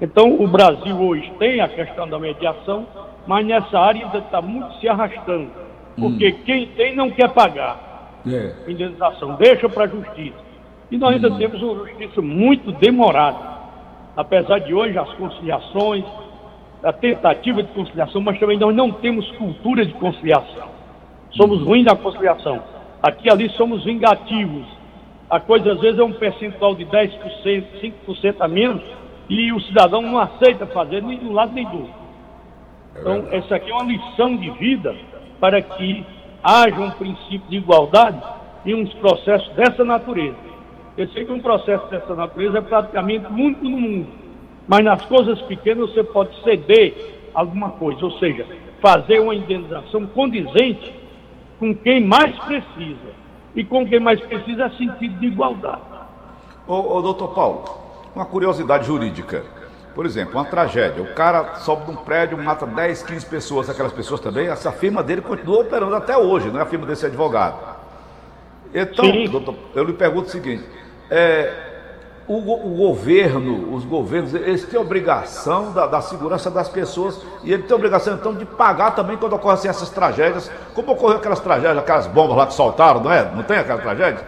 Então, 0.00 0.34
o 0.34 0.46
Brasil 0.46 1.00
hoje 1.00 1.32
tem 1.38 1.58
a 1.62 1.68
questão 1.68 2.06
da 2.06 2.18
mediação, 2.18 2.86
mas 3.26 3.46
nessa 3.46 3.78
área 3.78 4.04
ainda 4.04 4.18
está 4.18 4.42
muito 4.42 4.74
se 4.78 4.86
arrastando, 4.86 5.50
porque 5.96 6.28
hum. 6.28 6.38
quem 6.44 6.66
tem 6.66 6.94
não 6.94 7.10
quer 7.10 7.30
pagar 7.30 8.20
é. 8.26 8.70
indenização, 8.70 9.36
deixa 9.36 9.70
para 9.70 9.84
a 9.84 9.88
justiça. 9.88 10.43
E 10.94 10.96
nós 10.96 11.12
ainda 11.16 11.28
temos 11.32 11.60
uma 11.60 11.74
justiça 11.88 12.22
muito 12.22 12.70
demorada, 12.70 13.36
apesar 14.16 14.60
de 14.60 14.72
hoje 14.72 14.96
as 14.96 15.12
conciliações, 15.14 16.04
a 16.84 16.92
tentativa 16.92 17.64
de 17.64 17.68
conciliação, 17.72 18.20
mas 18.20 18.38
também 18.38 18.56
nós 18.56 18.72
não 18.72 18.92
temos 18.92 19.28
cultura 19.32 19.84
de 19.84 19.92
conciliação. 19.94 20.68
Somos 21.32 21.62
ruins 21.62 21.84
na 21.84 21.96
conciliação. 21.96 22.62
Aqui 23.02 23.28
ali 23.28 23.50
somos 23.56 23.82
vingativos. 23.82 24.64
A 25.28 25.40
coisa 25.40 25.72
às 25.72 25.80
vezes 25.80 25.98
é 25.98 26.04
um 26.04 26.12
percentual 26.12 26.76
de 26.76 26.86
10%, 26.86 27.64
5% 28.06 28.36
a 28.38 28.46
menos, 28.46 28.84
e 29.28 29.52
o 29.52 29.60
cidadão 29.62 30.00
não 30.00 30.16
aceita 30.16 30.64
fazer 30.66 31.02
nem 31.02 31.18
de 31.18 31.26
um 31.26 31.32
lado 31.32 31.52
nem 31.52 31.66
do 31.66 31.76
outro. 31.76 32.04
Então, 33.00 33.24
essa 33.32 33.56
aqui 33.56 33.68
é 33.68 33.74
uma 33.74 33.82
lição 33.82 34.36
de 34.36 34.48
vida 34.50 34.94
para 35.40 35.60
que 35.60 36.06
haja 36.40 36.80
um 36.80 36.92
princípio 36.92 37.48
de 37.48 37.56
igualdade 37.56 38.22
em 38.64 38.76
uns 38.76 38.94
processos 38.94 39.48
dessa 39.56 39.84
natureza. 39.84 40.53
Eu 40.96 41.08
sei 41.08 41.24
que 41.24 41.32
um 41.32 41.40
processo 41.40 41.86
dessa 41.88 42.14
natureza 42.14 42.58
é 42.58 42.60
praticamente 42.60 43.26
único 43.26 43.64
no 43.64 43.78
mundo 43.78 44.24
mas 44.66 44.84
nas 44.84 45.04
coisas 45.06 45.40
pequenas 45.42 45.90
você 45.90 46.02
pode 46.02 46.42
ceder 46.42 47.30
alguma 47.34 47.70
coisa, 47.70 48.04
ou 48.04 48.12
seja, 48.18 48.46
fazer 48.80 49.20
uma 49.20 49.34
indenização 49.34 50.06
condizente 50.06 50.94
com 51.58 51.74
quem 51.74 52.04
mais 52.04 52.36
precisa. 52.44 53.24
E 53.54 53.62
com 53.62 53.86
quem 53.86 54.00
mais 54.00 54.20
precisa 54.20 54.64
é 54.64 54.70
sentido 54.70 55.18
de 55.20 55.26
igualdade. 55.26 55.82
Ô, 56.66 56.96
ô 56.96 57.02
doutor 57.02 57.28
Paulo, 57.34 57.64
uma 58.14 58.24
curiosidade 58.24 58.86
jurídica. 58.86 59.44
Por 59.94 60.06
exemplo, 60.06 60.34
uma 60.34 60.44
tragédia. 60.44 61.00
O 61.00 61.14
cara 61.14 61.54
sobe 61.56 61.84
de 61.84 61.92
um 61.92 61.96
prédio, 61.96 62.36
mata 62.36 62.66
10, 62.66 63.04
15 63.04 63.26
pessoas, 63.26 63.70
aquelas 63.70 63.92
pessoas 63.92 64.20
também, 64.20 64.48
essa 64.48 64.72
firma 64.72 65.04
dele 65.04 65.20
continua 65.20 65.60
operando 65.60 65.94
até 65.94 66.16
hoje, 66.16 66.50
não 66.50 66.58
é 66.58 66.62
a 66.62 66.66
firma 66.66 66.84
desse 66.84 67.06
advogado. 67.06 67.76
Então, 68.74 69.06
doutor, 69.30 69.54
eu 69.72 69.84
lhe 69.84 69.92
pergunto 69.92 70.26
o 70.26 70.30
seguinte: 70.30 70.64
é, 71.14 71.52
o, 72.26 72.34
o, 72.34 72.76
governo, 72.76 73.72
os 73.72 73.84
governos, 73.84 74.34
eles 74.34 74.66
têm 74.66 74.80
obrigação 74.80 75.72
da, 75.72 75.86
da, 75.86 76.00
segurança 76.00 76.50
das 76.50 76.68
pessoas 76.68 77.24
e 77.44 77.52
ele 77.52 77.62
tem 77.62 77.76
obrigação 77.76 78.14
então 78.14 78.34
de 78.34 78.44
pagar 78.44 78.96
também 78.96 79.16
quando 79.16 79.34
ocorrem 79.34 79.68
essas 79.68 79.90
tragédias, 79.90 80.50
como 80.74 80.90
ocorreu 80.90 81.18
aquelas 81.18 81.38
tragédias, 81.38 81.78
aquelas 81.78 82.08
bombas 82.08 82.36
lá 82.36 82.46
que 82.46 82.54
soltaram, 82.54 83.00
não 83.00 83.12
é? 83.12 83.30
Não 83.32 83.44
tem 83.44 83.58
aquela 83.58 83.80
tragédia? 83.80 84.26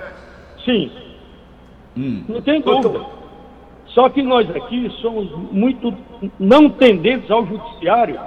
Sim. 0.64 0.92
Hum. 1.96 2.24
Não 2.28 2.40
tem 2.40 2.60
dúvida. 2.60 2.88
Então... 2.88 3.16
Só 3.88 4.08
que 4.10 4.22
nós 4.22 4.48
aqui 4.54 4.88
somos 5.00 5.28
muito 5.50 5.92
não 6.38 6.68
tendentes 6.68 7.30
ao 7.30 7.44
judiciário, 7.46 8.20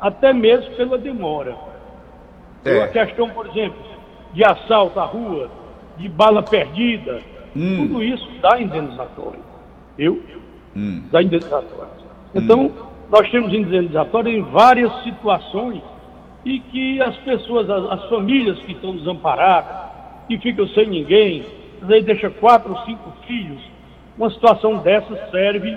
até 0.00 0.32
mesmo 0.32 0.74
pela 0.74 0.98
demora. 0.98 1.54
É. 2.64 2.84
A 2.84 2.88
questão, 2.88 3.28
por 3.28 3.46
exemplo, 3.46 3.78
de 4.32 4.42
assalto 4.42 4.98
à 4.98 5.04
rua, 5.04 5.50
de 5.98 6.08
bala 6.08 6.42
perdida, 6.42 7.20
Hum. 7.56 7.88
Tudo 7.88 8.02
isso 8.02 8.28
dá 8.40 8.60
indenizatório. 8.60 9.40
Eu? 9.98 10.22
Hum. 10.76 11.02
Dá 11.10 11.22
indenizatório. 11.22 11.90
Então, 12.34 12.66
hum. 12.66 12.72
nós 13.10 13.30
temos 13.30 13.52
indenizatório 13.52 14.32
em 14.32 14.42
várias 14.42 14.92
situações 15.02 15.82
e 16.44 16.60
que 16.60 17.00
as 17.00 17.16
pessoas, 17.18 17.68
as, 17.68 17.90
as, 17.90 18.08
famílias 18.08 18.58
que 18.60 18.72
estão 18.72 18.96
desamparadas, 18.96 19.90
que 20.28 20.38
ficam 20.38 20.66
sem 20.68 20.86
ninguém, 20.86 21.44
aí 21.88 22.02
deixa 22.02 22.30
quatro 22.30 22.72
ou 22.72 22.78
cinco 22.84 23.12
filhos, 23.26 23.60
uma 24.16 24.30
situação 24.30 24.78
dessa 24.78 25.30
serve 25.30 25.76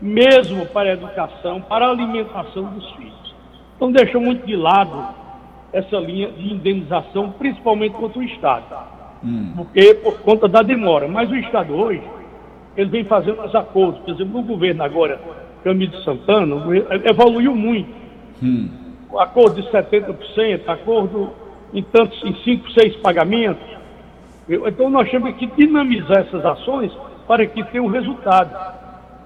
mesmo 0.00 0.66
para 0.66 0.90
a 0.90 0.92
educação, 0.92 1.60
para 1.60 1.86
a 1.86 1.90
alimentação 1.90 2.64
dos 2.64 2.90
filhos. 2.92 3.34
Então 3.76 3.92
deixam 3.92 4.20
muito 4.20 4.46
de 4.46 4.56
lado 4.56 5.14
essa 5.72 5.96
linha 5.98 6.30
de 6.30 6.52
indenização, 6.52 7.32
principalmente 7.32 7.92
contra 7.92 8.18
o 8.18 8.22
Estado. 8.22 8.95
Hum. 9.26 9.52
Porque 9.56 9.94
por 9.94 10.20
conta 10.20 10.46
da 10.46 10.62
demora. 10.62 11.08
Mas 11.08 11.28
o 11.28 11.34
Estado 11.34 11.74
hoje, 11.74 12.02
ele 12.76 12.90
vem 12.90 13.04
fazendo 13.04 13.42
os 13.42 13.54
acordos. 13.54 14.00
Por 14.02 14.14
exemplo, 14.14 14.38
o 14.38 14.42
governo 14.44 14.84
agora, 14.84 15.20
Camilo 15.64 15.96
Santana, 16.02 16.56
evoluiu 17.04 17.54
muito. 17.54 17.92
Hum. 18.40 18.68
Acordo 19.18 19.60
de 19.60 19.68
70%, 19.70 20.68
acordo 20.68 21.32
em 21.74 21.82
tantos, 21.82 22.22
em 22.22 22.34
5, 22.44 22.70
6 22.70 22.96
pagamentos. 22.96 23.66
Então 24.48 24.88
nós 24.88 25.10
temos 25.10 25.34
que 25.36 25.46
dinamizar 25.46 26.18
essas 26.18 26.44
ações 26.44 26.92
para 27.26 27.44
que 27.46 27.64
tenha 27.64 27.82
um 27.82 27.88
resultado. 27.88 28.54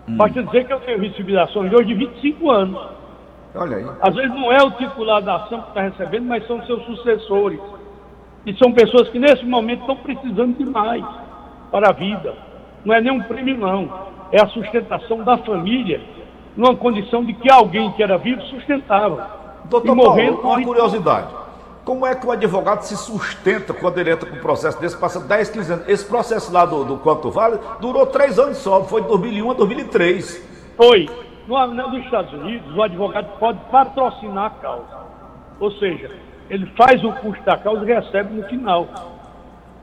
Hum. 0.08 0.16
Basta 0.16 0.42
dizer 0.42 0.66
que 0.66 0.72
eu 0.72 0.80
tenho 0.80 0.98
recebido 0.98 1.38
ações 1.40 1.68
de 1.68 1.76
hoje 1.76 1.88
de 1.88 1.94
25 1.94 2.50
anos. 2.50 2.80
Olha 3.54 3.76
aí. 3.76 3.86
Às 4.00 4.14
vezes 4.14 4.30
não 4.30 4.50
é 4.50 4.62
o 4.62 4.70
titular 4.70 5.20
da 5.20 5.36
ação 5.36 5.60
que 5.60 5.68
está 5.68 5.82
recebendo, 5.82 6.24
mas 6.24 6.46
são 6.46 6.64
seus 6.64 6.84
sucessores. 6.86 7.60
E 8.46 8.56
são 8.56 8.72
pessoas 8.72 9.08
que 9.10 9.18
nesse 9.18 9.44
momento 9.44 9.80
estão 9.80 9.96
precisando 9.96 10.56
de 10.56 10.64
mais 10.64 11.04
para 11.70 11.90
a 11.90 11.92
vida. 11.92 12.34
Não 12.84 12.94
é 12.94 13.00
nem 13.00 13.12
um 13.12 13.22
prêmio, 13.22 13.58
não. 13.58 13.90
É 14.32 14.40
a 14.40 14.46
sustentação 14.48 15.22
da 15.22 15.36
família 15.38 16.00
numa 16.56 16.74
condição 16.76 17.24
de 17.24 17.32
que 17.34 17.50
alguém 17.50 17.92
que 17.92 18.02
era 18.02 18.16
vivo 18.16 18.40
sustentava. 18.42 19.38
Doutor 19.64 19.92
e 19.92 19.94
morrendo, 19.94 20.38
Paulo, 20.38 20.56
uma 20.56 20.64
curiosidade. 20.64 21.28
Como 21.84 22.06
é 22.06 22.14
que 22.14 22.26
o 22.26 22.30
advogado 22.30 22.82
se 22.82 22.96
sustenta 22.96 23.72
quando 23.72 23.98
ele 23.98 24.10
entra 24.10 24.28
com 24.28 24.36
um 24.36 24.40
processo 24.40 24.80
desse, 24.80 24.96
passa 24.96 25.20
10, 25.20 25.50
15 25.50 25.72
anos? 25.72 25.88
Esse 25.88 26.04
processo 26.04 26.52
lá 26.52 26.64
do, 26.64 26.84
do 26.84 26.98
Quanto 26.98 27.30
Vale 27.30 27.58
durou 27.80 28.06
três 28.06 28.38
anos 28.38 28.58
só, 28.58 28.84
foi 28.84 29.02
de 29.02 29.08
2001 29.08 29.50
a 29.50 29.54
2003. 29.54 30.48
Foi. 30.76 31.08
No, 31.46 31.66
nos 31.66 32.04
Estados 32.04 32.32
Unidos, 32.32 32.76
o 32.76 32.82
advogado 32.82 33.38
pode 33.38 33.58
patrocinar 33.70 34.46
a 34.46 34.50
causa. 34.50 35.00
Ou 35.58 35.70
seja, 35.72 36.10
ele 36.50 36.66
faz 36.76 37.02
o 37.04 37.12
custo 37.12 37.44
da 37.44 37.56
causa 37.56 37.84
e 37.84 37.94
recebe 37.94 38.34
no 38.34 38.42
final. 38.48 38.88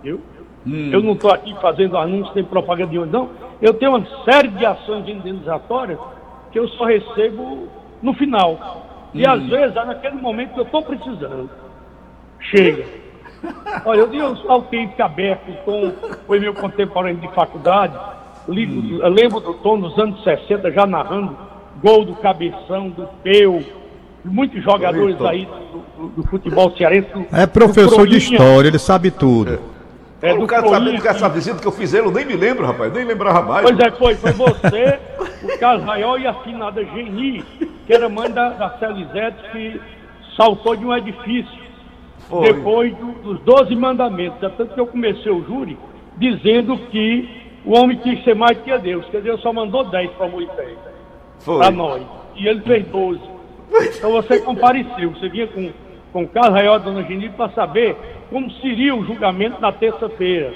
Eu, 0.03 0.19
hum. 0.65 0.89
eu 0.91 1.01
não 1.01 1.13
estou 1.13 1.31
aqui 1.31 1.55
fazendo 1.61 1.97
anúncio 1.97 2.33
nem 2.35 2.43
propaganda 2.43 2.91
de 2.91 2.99
hoje, 2.99 3.11
não. 3.11 3.29
Eu 3.61 3.73
tenho 3.73 3.95
uma 3.95 4.05
série 4.25 4.49
de 4.49 4.65
ações 4.65 5.07
indenizatórias 5.07 5.97
que 6.51 6.59
eu 6.59 6.67
só 6.69 6.85
recebo 6.85 7.69
no 8.01 8.13
final. 8.13 9.09
E 9.13 9.25
hum. 9.25 9.31
às 9.31 9.43
vezes 9.47 9.75
naquele 9.75 10.17
momento 10.17 10.53
que 10.53 10.59
eu 10.59 10.65
estou 10.65 10.83
precisando. 10.83 11.49
Chega. 12.39 12.85
Olha, 13.85 13.99
eu 13.99 14.09
tenho 14.09 14.33
um 14.33 14.51
autêntico 14.51 15.01
aberto 15.01 15.51
com 15.63 15.93
o 16.27 16.39
meu 16.39 16.53
contemporâneo 16.53 17.21
de 17.21 17.27
faculdade. 17.29 17.97
Hum. 18.49 18.99
Eu 19.01 19.09
lembro 19.09 19.39
do 19.39 19.53
Tom 19.55 19.77
nos 19.77 19.97
anos 19.97 20.21
60 20.23 20.71
já 20.71 20.85
narrando 20.85 21.37
gol 21.81 22.03
do 22.03 22.15
Cabeção, 22.15 22.89
do 22.89 23.07
Peu, 23.23 23.63
muitos 24.29 24.63
jogadores 24.63 25.19
aí 25.21 25.45
do, 25.45 25.79
do, 25.97 26.07
do, 26.21 26.27
futebol 26.27 26.75
cearense. 26.77 27.09
É 27.31 27.45
professor 27.45 28.07
de 28.07 28.17
história, 28.17 28.67
ele 28.67 28.79
sabe 28.79 29.11
tudo. 29.11 29.59
É, 30.21 30.35
do 30.35 30.47
cara 30.47 30.67
saber 30.67 30.99
que 30.99 31.07
essa 31.07 31.29
visita 31.29 31.59
que 31.59 31.67
eu 31.67 31.71
fiz 31.71 31.93
ele, 31.93 32.07
eu 32.07 32.11
nem 32.11 32.25
me 32.25 32.35
lembro, 32.35 32.65
rapaz, 32.65 32.91
nem 32.91 33.05
lembrava 33.05 33.41
mais. 33.43 33.63
Pois 33.63 33.79
é, 33.79 33.91
foi, 33.91 34.15
foi 34.15 34.31
você, 34.31 34.99
o 35.43 35.59
Carlos 35.59 35.85
Raiol 35.85 36.19
e 36.19 36.25
a 36.25 36.33
finada 36.35 36.83
Geni, 36.83 37.43
que 37.85 37.93
era 37.93 38.09
mãe 38.09 38.29
da, 38.31 38.49
da 38.49 38.77
Celizete, 38.79 39.37
que 39.51 39.81
saltou 40.35 40.75
de 40.75 40.83
um 40.83 40.95
edifício 40.95 41.59
foi. 42.27 42.51
depois 42.51 42.95
do, 42.97 43.11
dos 43.21 43.39
12 43.41 43.75
mandamentos. 43.75 44.41
É 44.41 44.49
tanto 44.49 44.73
que 44.73 44.79
eu 44.79 44.87
comecei 44.87 45.31
o 45.31 45.43
júri 45.45 45.77
dizendo 46.17 46.77
que 46.89 47.29
o 47.63 47.77
homem 47.77 47.97
quis 47.97 48.23
ser 48.23 48.35
mais 48.35 48.57
que 48.57 48.75
Deus, 48.79 49.05
que 49.05 49.19
Deus 49.19 49.39
só 49.41 49.53
mandou 49.53 49.83
10 49.83 50.11
para 50.11 50.27
Moisés, 50.27 50.77
para 51.45 51.69
nós, 51.69 52.01
e 52.35 52.47
ele 52.47 52.61
fez 52.61 52.87
12. 52.87 53.19
Então 53.69 54.11
você 54.11 54.39
compareceu, 54.39 55.11
você 55.11 55.29
vinha 55.29 55.47
com, 55.47 55.71
com 56.13 56.23
o 56.23 56.27
Carlos 56.27 56.53
Raiol 56.53 56.79
Dona 56.79 57.03
Geni 57.03 57.29
para 57.29 57.49
saber 57.51 57.97
como 58.29 58.49
seria 58.53 58.95
o 58.95 59.05
julgamento 59.05 59.59
na 59.61 59.71
terça-feira. 59.71 60.53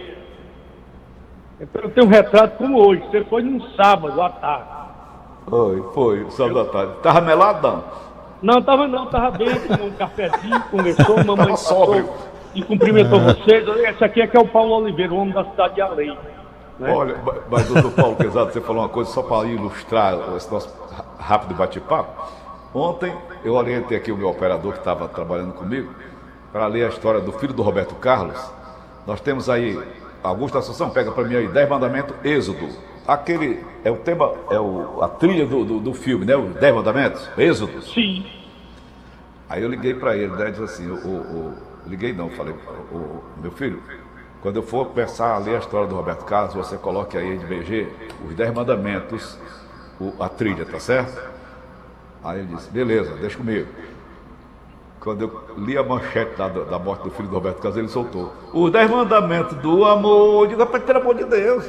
Então 1.59 1.83
eu 1.83 1.89
tenho 1.91 2.07
um 2.07 2.09
retrato 2.09 2.57
como 2.57 2.79
hoje. 2.79 3.03
Você 3.09 3.23
foi 3.25 3.43
num 3.43 3.61
sábado 3.75 4.19
à 4.21 4.29
tarde. 4.29 4.65
Foi, 5.47 5.83
foi, 5.93 6.31
sábado 6.31 6.59
à 6.61 6.65
tarde. 6.65 6.93
Tava 7.03 7.21
melado, 7.21 7.67
não? 7.67 7.83
Não, 8.41 8.61
tava 8.61 8.87
não, 8.87 9.05
tava 9.05 9.37
bem, 9.37 9.49
com 9.67 9.85
um 9.85 9.91
cafezinho, 9.91 10.59
conversou, 10.71 11.17
mamãe 11.23 11.47
passou 11.47 12.09
e 12.55 12.63
cumprimentou 12.63 13.19
é. 13.19 13.33
vocês. 13.33 13.67
Esse 13.67 14.03
aqui 14.03 14.21
é 14.21 14.27
que 14.27 14.35
é 14.35 14.39
o 14.39 14.47
Paulo 14.47 14.77
Oliveira, 14.77 15.13
o 15.13 15.17
homem 15.17 15.33
da 15.33 15.45
cidade 15.45 15.75
de 15.75 15.81
Além. 15.81 16.17
Né? 16.79 16.91
Olha, 16.91 17.15
mas 17.49 17.67
doutor 17.67 17.91
Paulo 17.91 18.15
Pesado, 18.15 18.51
você 18.51 18.59
falou 18.59 18.81
uma 18.81 18.89
coisa 18.89 19.11
só 19.11 19.21
para 19.21 19.47
ilustrar 19.47 20.17
esse 20.35 20.51
nosso 20.51 20.75
rápido 21.19 21.53
bate-papo. 21.53 22.40
Ontem 22.73 23.13
eu 23.43 23.53
orientei 23.53 23.97
aqui 23.97 24.11
o 24.11 24.17
meu 24.17 24.29
operador 24.29 24.73
que 24.73 24.79
estava 24.79 25.07
trabalhando 25.07 25.53
comigo 25.53 25.93
para 26.51 26.67
ler 26.67 26.85
a 26.85 26.89
história 26.89 27.19
do 27.19 27.31
filho 27.33 27.53
do 27.53 27.61
Roberto 27.61 27.95
Carlos, 27.95 28.39
nós 29.05 29.19
temos 29.19 29.49
aí, 29.49 29.79
Augusto 30.21 30.57
Assunção, 30.57 30.89
pega 30.89 31.11
para 31.11 31.23
mim 31.23 31.35
aí, 31.35 31.47
Dez 31.47 31.67
Mandamentos, 31.67 32.15
Êxodo. 32.23 32.69
Aquele 33.07 33.65
é 33.83 33.89
o 33.89 33.97
tema, 33.97 34.33
é 34.49 34.59
o, 34.59 35.01
a 35.01 35.07
trilha 35.07 35.45
do, 35.45 35.65
do, 35.65 35.79
do 35.79 35.93
filme, 35.93 36.25
né? 36.25 36.35
Os 36.35 36.53
Dez 36.55 36.73
Mandamentos, 36.73 37.29
Êxodo. 37.37 37.81
Sim. 37.81 38.25
Aí 39.49 39.63
eu 39.63 39.69
liguei 39.69 39.93
para 39.93 40.15
ele, 40.15 40.33
né? 40.35 40.51
Disse 40.51 40.63
assim, 40.63 40.89
o, 40.89 40.95
o, 40.95 41.53
liguei 41.87 42.13
não, 42.13 42.29
falei, 42.29 42.53
o, 42.91 43.21
meu 43.41 43.51
filho, 43.51 43.81
quando 44.41 44.57
eu 44.57 44.63
for 44.63 44.85
começar 44.87 45.33
a 45.33 45.37
ler 45.39 45.55
a 45.55 45.59
história 45.59 45.87
do 45.87 45.95
Roberto 45.95 46.25
Carlos, 46.25 46.53
você 46.53 46.77
coloque 46.77 47.17
aí 47.17 47.37
de 47.37 47.45
BG 47.45 47.89
os 48.27 48.35
Dez 48.35 48.53
Mandamentos, 48.53 49.37
o, 49.99 50.13
a 50.19 50.29
trilha, 50.29 50.65
tá 50.65 50.79
certo? 50.79 51.40
Aí 52.23 52.39
ele 52.39 52.47
disse, 52.47 52.69
beleza, 52.69 53.15
deixa 53.15 53.37
comigo. 53.37 53.67
Quando 54.99 55.21
eu 55.23 55.43
li 55.57 55.75
a 55.77 55.83
manchete 55.83 56.35
da, 56.37 56.47
da 56.47 56.77
morte 56.77 57.03
do 57.03 57.09
filho 57.09 57.27
do 57.27 57.33
Roberto 57.33 57.57
Carlos, 57.57 57.77
ele 57.77 57.87
soltou. 57.87 58.31
Os 58.53 58.71
dez 58.71 58.89
mandamentos 58.89 59.57
do 59.57 59.83
amor. 59.83 60.43
Eu 60.43 60.47
digo, 60.47 60.59
rapaz, 60.61 60.83
pelo 60.83 60.99
amor 60.99 61.15
de 61.15 61.25
Deus. 61.25 61.67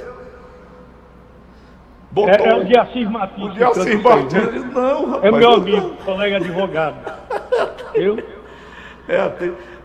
Botou, 2.11 2.31
é, 2.31 2.49
é 2.51 2.55
o 2.55 2.65
Diacir 2.65 3.11
Martins. 3.11 3.45
O 3.45 3.49
Diacir 3.55 4.03
Martins. 4.03 4.75
Não, 4.75 5.11
rapaz. 5.13 5.25
É 5.25 5.31
meu 5.31 5.53
amigo, 5.55 5.89
não. 5.89 5.97
colega 5.97 6.37
advogado. 6.37 7.13
Eu? 7.95 8.23
É 9.09 9.17
a, 9.19 9.33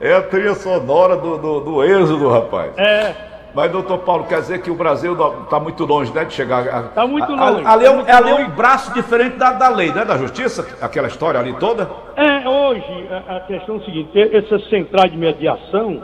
é 0.02 0.14
a 0.14 0.22
trilha 0.22 0.54
sonora 0.54 1.16
do, 1.16 1.38
do, 1.38 1.60
do 1.62 1.84
êxodo, 1.84 2.30
rapaz. 2.30 2.78
É. 2.78 3.27
Mas, 3.54 3.72
doutor 3.72 4.00
Paulo, 4.00 4.26
quer 4.26 4.40
dizer 4.42 4.62
que 4.62 4.70
o 4.70 4.76
Brasil 4.76 5.14
está 5.44 5.60
muito 5.60 5.86
longe 5.86 6.14
né, 6.14 6.26
de 6.26 6.34
chegar. 6.34 6.66
Está 6.86 7.08
muito 7.08 7.32
longe. 7.32 7.66
A, 7.66 7.74
ali, 7.74 7.86
é, 7.86 7.92
um, 7.92 8.04
tá 8.04 8.18
ali 8.18 8.30
é 8.30 8.36
um 8.36 8.50
braço 8.50 8.94
diferente 8.94 9.38
da, 9.38 9.54
da 9.54 9.70
lei, 9.70 9.92
né? 9.92 10.06
Da 10.06 10.18
justiça, 10.18 10.68
aquela 10.82 11.08
história 11.08 11.40
ali 11.40 11.54
toda. 11.54 11.90
É, 12.16 12.48
hoje, 12.48 13.08
a, 13.10 13.38
a 13.38 13.40
questão 13.42 13.76
é 13.76 13.78
a 13.80 13.86
seguinte: 13.86 14.36
essas 14.36 14.70
centrais 14.70 15.12
de 15.12 15.18
mediação, 15.18 16.04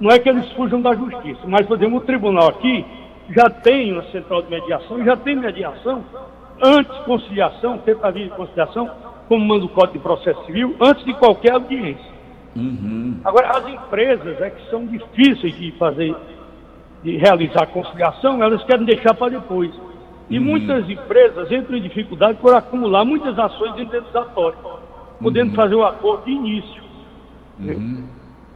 não 0.00 0.10
é 0.10 0.18
que 0.18 0.28
eles 0.28 0.50
fujam 0.52 0.80
da 0.80 0.94
justiça, 0.94 1.40
mas, 1.44 1.66
por 1.66 1.76
exemplo, 1.76 1.98
o 1.98 2.00
tribunal 2.00 2.48
aqui 2.48 2.84
já 3.30 3.50
tem 3.50 3.92
uma 3.92 4.04
central 4.04 4.42
de 4.42 4.50
mediação, 4.50 5.04
já 5.04 5.16
tem 5.16 5.36
mediação 5.36 6.04
antes 6.62 6.96
conciliação, 6.98 7.78
tentativa 7.78 8.24
de 8.24 8.30
conciliação, 8.30 8.90
como 9.28 9.44
manda 9.44 9.64
o 9.64 9.68
Código 9.68 9.94
de 9.94 9.98
Processo 9.98 10.44
Civil, 10.46 10.76
antes 10.80 11.04
de 11.04 11.14
qualquer 11.14 11.52
audiência. 11.52 12.16
Uhum. 12.54 13.20
Agora, 13.24 13.58
as 13.58 13.68
empresas 13.68 14.40
é 14.40 14.50
que 14.50 14.70
são 14.70 14.86
difíceis 14.86 15.54
de 15.56 15.72
fazer 15.72 16.14
de 17.06 17.16
realizar 17.16 17.62
a 17.62 17.66
conciliação, 17.66 18.42
elas 18.42 18.64
querem 18.64 18.84
deixar 18.84 19.14
para 19.14 19.30
depois. 19.30 19.70
E 20.28 20.38
uhum. 20.38 20.44
muitas 20.44 20.90
empresas 20.90 21.52
entram 21.52 21.76
em 21.76 21.82
dificuldade 21.82 22.36
por 22.40 22.52
acumular 22.52 23.04
muitas 23.04 23.38
ações 23.38 23.78
indenizatórias, 23.78 24.58
podendo 25.22 25.50
uhum. 25.50 25.56
fazer 25.56 25.76
o 25.76 25.84
acordo 25.84 26.24
de 26.24 26.32
início. 26.32 26.82
Uhum. 27.60 28.04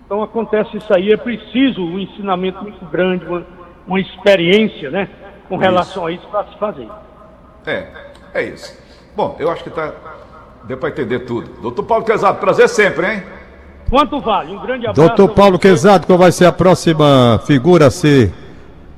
Então 0.05 0.21
acontece 0.21 0.77
isso 0.77 0.93
aí, 0.93 1.13
é 1.13 1.17
preciso 1.17 1.81
um 1.81 1.97
ensinamento 2.01 2.61
muito 2.61 2.85
grande, 2.87 3.25
uma, 3.25 3.47
uma 3.87 4.01
experiência 4.01 4.91
né, 4.91 5.09
com 5.49 5.57
relação 5.57 6.11
isso. 6.11 6.19
a 6.19 6.25
isso 6.25 6.29
para 6.33 6.53
se 6.53 6.59
fazer. 6.59 6.89
É, 7.65 7.87
é 8.35 8.43
isso. 8.43 8.77
Bom, 9.15 9.37
eu 9.39 9.49
acho 9.49 9.63
que 9.63 9.71
tá, 9.71 9.93
deu 10.65 10.77
para 10.77 10.89
entender 10.89 11.21
tudo. 11.21 11.49
Doutor 11.63 11.85
Paulo 11.85 12.05
Quezado, 12.05 12.39
prazer 12.39 12.69
sempre, 12.69 13.07
hein? 13.07 13.23
Quanto 13.89 14.19
vale? 14.21 14.53
Um 14.53 14.61
grande 14.61 14.89
abraço. 14.89 15.15
Doutor 15.15 15.35
Paulo 15.37 15.57
Quezado, 15.57 16.05
qual 16.05 16.19
vai 16.19 16.33
ser 16.33 16.47
a 16.47 16.53
próxima 16.53 17.41
figura 17.47 17.87
a 17.87 17.91
ser 17.93 18.33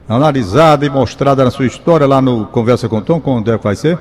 analisada 0.08 0.84
e 0.84 0.90
mostrada 0.90 1.44
na 1.44 1.50
sua 1.50 1.66
história 1.66 2.06
lá 2.06 2.20
no 2.20 2.46
Conversa 2.46 2.88
com 2.88 3.00
Tom? 3.00 3.20
Quando 3.20 3.52
é 3.52 3.58
que 3.58 3.64
vai 3.64 3.76
ser? 3.76 3.98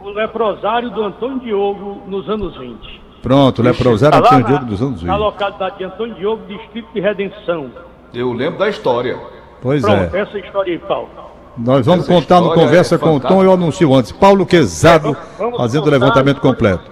O 0.00 0.10
leprosário 0.10 0.90
do 0.90 1.02
Antônio 1.02 1.40
Diogo 1.40 2.02
nos 2.06 2.28
anos 2.28 2.56
20. 2.56 3.02
Pronto, 3.22 3.60
o 3.60 3.62
leprosário 3.62 4.20
tá 4.20 4.26
Antônio 4.26 4.46
Diogo 4.46 4.64
dos 4.64 4.82
anos 4.82 5.00
20. 5.00 5.06
Na 5.08 5.16
localidade 5.16 5.78
de 5.78 5.84
Antônio 5.84 6.14
Diogo, 6.16 6.46
Distrito 6.46 6.88
de 6.92 7.00
Redenção. 7.00 7.70
Eu 8.12 8.32
lembro 8.32 8.58
da 8.58 8.68
história. 8.68 9.18
Pois 9.60 9.82
Pronto, 9.82 10.16
é. 10.16 10.20
essa 10.20 10.38
história 10.38 10.72
aí, 10.72 10.78
Paulo. 10.78 11.08
Nós 11.56 11.86
vamos 11.86 12.08
essa 12.08 12.14
contar 12.14 12.40
no 12.40 12.54
Conversa 12.54 12.94
é 12.94 12.98
com 12.98 13.16
o 13.16 13.20
Tom, 13.20 13.44
eu 13.44 13.52
anuncio 13.52 13.94
antes. 13.94 14.10
Paulo 14.10 14.44
Quezado 14.46 15.16
é, 15.38 15.56
fazendo 15.56 15.86
o 15.86 15.90
levantamento 15.90 16.40
completo. 16.40 16.90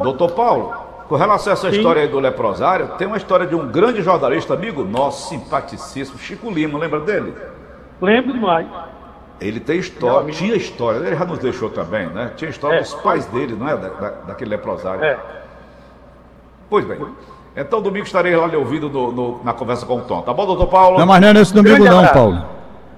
Doutor 0.00 0.30
Paulo, 0.32 0.72
com 1.14 1.18
relação 1.18 1.52
a 1.52 1.54
essa 1.54 1.70
Sim. 1.70 1.76
história 1.76 2.02
aí 2.02 2.08
do 2.08 2.18
leprosário, 2.18 2.88
tem 2.98 3.06
uma 3.06 3.16
história 3.16 3.46
de 3.46 3.54
um 3.54 3.68
grande 3.68 4.02
jornalista, 4.02 4.52
amigo 4.52 4.82
nosso, 4.82 5.28
simpaticíssimo, 5.28 6.18
Chico 6.18 6.50
Lima, 6.50 6.76
lembra 6.76 6.98
dele? 6.98 7.32
Lembro 8.02 8.32
demais. 8.32 8.66
Ele 9.40 9.60
tem 9.60 9.78
história, 9.78 10.32
tinha 10.32 10.56
história, 10.56 10.98
ele 11.06 11.14
já 11.14 11.24
nos 11.24 11.38
deixou 11.38 11.70
também, 11.70 12.08
né? 12.08 12.32
Tinha 12.34 12.50
história 12.50 12.78
é. 12.78 12.80
dos 12.80 12.94
pais 12.94 13.26
dele, 13.26 13.54
não 13.54 13.68
é? 13.68 13.76
Da, 13.76 13.88
da, 13.90 14.10
daquele 14.26 14.50
leprosário. 14.50 15.04
É. 15.04 15.16
Pois 16.68 16.84
bem. 16.84 16.98
Então 17.56 17.80
domingo 17.80 18.06
estarei 18.06 18.34
lá 18.34 18.48
lhe 18.48 18.56
ouvindo 18.56 18.90
no, 18.90 19.12
no, 19.12 19.44
na 19.44 19.52
conversa 19.52 19.86
com 19.86 19.98
o 19.98 20.00
Tom. 20.00 20.20
Tá 20.22 20.34
bom, 20.34 20.44
doutor 20.46 20.66
Paulo? 20.66 20.98
Não, 20.98 21.06
mas 21.06 21.20
não 21.20 21.28
é 21.28 21.32
nesse 21.32 21.54
domingo 21.54 21.84
não, 21.84 22.08
Paulo. 22.08 22.44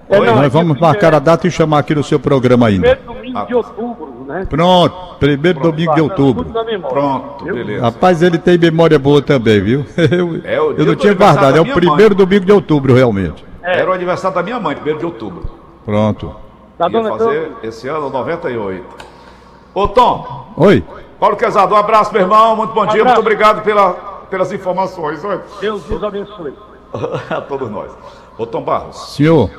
É, 0.08 0.18
não, 0.20 0.36
Nós 0.36 0.50
vamos 0.50 0.80
marcar 0.80 1.14
a 1.14 1.18
data 1.18 1.46
e 1.46 1.50
chamar 1.50 1.80
aqui 1.80 1.94
no 1.94 2.02
seu 2.02 2.18
programa 2.18 2.68
ainda. 2.68 2.96
Primeiro 2.96 3.12
domingo 3.12 3.38
ah. 3.38 3.44
de 3.44 3.54
outubro, 3.54 3.95
né? 4.26 4.46
Pronto, 4.48 5.16
primeiro 5.18 5.60
Pronto, 5.60 5.72
domingo 5.72 5.94
de 5.94 6.00
outubro. 6.00 6.46
Pronto, 6.88 7.44
beleza. 7.44 7.82
Rapaz, 7.82 8.22
ele 8.22 8.38
tem 8.38 8.58
memória 8.58 8.98
boa 8.98 9.22
também, 9.22 9.60
viu? 9.60 9.86
Eu, 9.96 10.40
é, 10.44 10.58
eu 10.58 10.86
não 10.86 10.94
tinha 10.96 11.14
guardado, 11.14 11.56
é 11.56 11.60
o 11.60 11.72
primeiro 11.72 12.14
mãe. 12.14 12.26
domingo 12.26 12.44
de 12.44 12.52
outubro, 12.52 12.94
realmente. 12.94 13.44
É. 13.62 13.80
Era 13.80 13.90
o 13.90 13.92
aniversário 13.92 14.34
da 14.34 14.42
minha 14.42 14.60
mãe, 14.60 14.74
primeiro 14.74 14.98
de 14.98 15.06
outubro. 15.06 15.50
Pronto. 15.84 16.34
Tá 16.78 16.88
Ia 16.90 17.02
fazer 17.04 17.52
esse 17.62 17.88
ano 17.88 18.10
98. 18.10 18.84
Ô 19.74 19.88
Tom. 19.88 20.52
Oi. 20.56 20.84
Paulo 21.18 21.36
Quezado, 21.36 21.74
um 21.74 21.78
abraço, 21.78 22.12
meu 22.12 22.22
irmão. 22.22 22.56
Muito 22.56 22.74
bom 22.74 22.84
um 22.84 22.86
dia, 22.88 23.04
muito 23.04 23.20
obrigado 23.20 23.62
pela, 23.62 23.92
pelas 24.30 24.52
informações. 24.52 25.24
Oi. 25.24 25.40
Deus 25.60 25.88
nos 25.88 26.04
abençoe. 26.04 26.52
A 27.30 27.40
todos 27.40 27.70
nós. 27.70 27.90
Ô 28.38 28.46
Tom 28.46 28.62
Barros. 28.62 29.14
Senhor. 29.14 29.50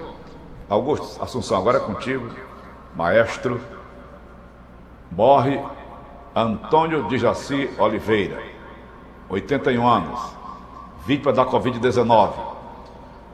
Augusto 0.69 1.23
Assunção, 1.23 1.57
agora 1.57 1.77
é 1.77 1.81
contigo. 1.81 2.27
Maestro. 2.95 3.59
Morre 5.11 5.59
Antônio 6.35 7.07
de 7.07 7.17
Jaci 7.17 7.69
Oliveira, 7.79 8.39
81 9.29 9.87
anos, 9.87 10.19
vítima 11.05 11.33
da 11.33 11.45
Covid-19. 11.45 12.31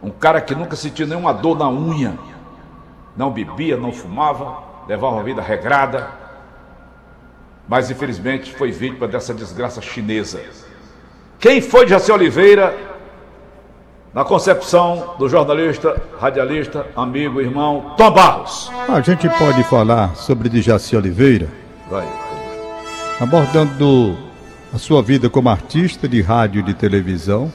Um 0.02 0.10
cara 0.10 0.40
que 0.40 0.56
nunca 0.56 0.76
sentiu 0.76 1.06
nenhuma 1.06 1.34
dor 1.34 1.58
na 1.58 1.70
unha, 1.70 2.18
não 3.16 3.30
bebia, 3.30 3.76
não 3.76 3.92
fumava, 3.92 4.64
levava 4.88 5.16
uma 5.16 5.24
vida 5.24 5.42
regrada, 5.42 6.10
mas 7.68 7.90
infelizmente 7.90 8.54
foi 8.54 8.72
vítima 8.72 9.08
dessa 9.08 9.34
desgraça 9.34 9.82
chinesa. 9.82 10.42
Quem 11.40 11.62
foi 11.62 11.88
Jaci 11.88 12.12
Oliveira 12.12 12.74
na 14.14 14.24
concepção 14.24 15.16
do 15.18 15.28
jornalista, 15.28 16.02
radialista, 16.20 16.88
amigo, 16.96 17.42
irmão 17.42 17.96
Tom 17.98 18.12
Barros? 18.12 18.72
A 18.88 19.02
gente 19.02 19.28
pode 19.30 19.64
falar 19.64 20.16
sobre 20.16 20.62
Jaci 20.62 20.96
Oliveira, 20.96 21.63
Vai. 21.90 22.08
abordando 23.20 24.18
a 24.74 24.78
sua 24.78 25.02
vida 25.02 25.30
como 25.30 25.50
artista 25.50 26.08
de 26.08 26.22
rádio 26.22 26.60
e 26.60 26.64
de 26.64 26.74
televisão, 26.74 27.52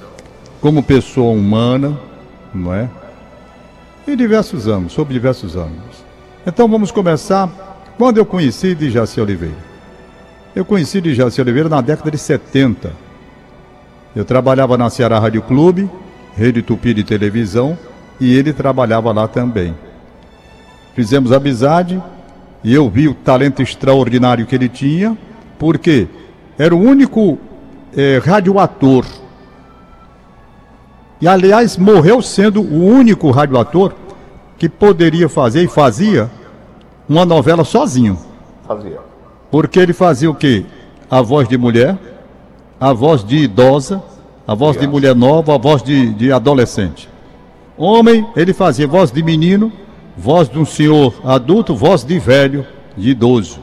como 0.61 0.83
pessoa 0.83 1.33
humana, 1.33 1.99
não 2.55 2.73
é? 2.73 2.89
Em 4.07 4.17
diversos 4.17 4.69
anos, 4.69 4.93
sobre 4.93 5.15
diversos 5.15 5.57
anos. 5.57 6.05
Então 6.47 6.69
vamos 6.69 6.91
começar 6.91 7.49
quando 7.99 8.19
eu 8.19 8.25
conheci 8.25 8.75
Jaci 8.91 9.21
Oliveira. 9.21 9.57
Eu 10.55 10.65
conheci 10.65 11.01
de 11.01 11.15
Jaci 11.15 11.41
Oliveira 11.41 11.69
na 11.69 11.81
década 11.81 12.11
de 12.11 12.19
70. 12.19 12.93
Eu 14.15 14.25
trabalhava 14.25 14.79
na 14.79 14.89
Ceará 14.89 15.19
Rádio 15.19 15.43
Clube, 15.43 15.91
Rede 16.37 16.63
Tupi 16.63 16.95
de 16.95 17.05
televisão, 17.05 17.77
e 18.21 18.35
ele 18.35 18.53
trabalhava 18.53 19.13
lá 19.13 19.29
também. 19.29 19.75
Fizemos 20.95 21.33
amizade 21.33 22.03
e 22.63 22.75
eu 22.75 22.89
vi 22.89 23.09
o 23.09 23.15
talento 23.15 23.63
extraordinário 23.63 24.47
que 24.47 24.55
ele 24.55 24.69
tinha, 24.69 25.17
porque 25.59 26.09
era 26.59 26.75
o 26.75 26.81
único 26.81 27.39
é, 27.97 28.19
radioator. 28.19 29.05
E 31.21 31.27
aliás, 31.27 31.77
morreu 31.77 32.21
sendo 32.23 32.61
o 32.61 32.85
único 32.85 33.31
radioator 33.31 33.93
que 34.57 34.69
poderia 34.69 35.29
fazer 35.29 35.63
e 35.63 35.69
fazia 35.69 36.31
uma 37.09 37.25
novela 37.25 37.65
sozinho. 37.65 38.19
Fazia. 38.67 38.99
Porque 39.51 39.79
ele 39.79 39.93
fazia 39.93 40.31
o 40.31 40.35
quê? 40.35 40.67
A 41.11 41.23
voz 41.23 41.49
de 41.49 41.57
mulher, 41.57 41.97
a 42.79 42.93
voz 42.93 43.25
de 43.25 43.37
idosa, 43.37 44.03
a 44.47 44.55
voz 44.55 44.77
de 44.77 44.87
mulher 44.87 45.15
nova, 45.15 45.55
a 45.55 45.59
voz 45.59 45.83
de, 45.83 46.13
de 46.15 46.33
adolescente. 46.33 47.09
Homem, 47.77 48.27
ele 48.35 48.53
fazia 48.53 48.87
voz 48.87 49.11
de 49.11 49.23
menino, 49.23 49.73
voz 50.19 50.49
de 50.49 50.59
um 50.59 50.67
senhor 50.67 51.15
adulto, 51.25 51.75
voz 51.75 52.05
de 52.05 52.19
velho, 52.19 52.67
de 52.97 53.11
idoso. 53.11 53.61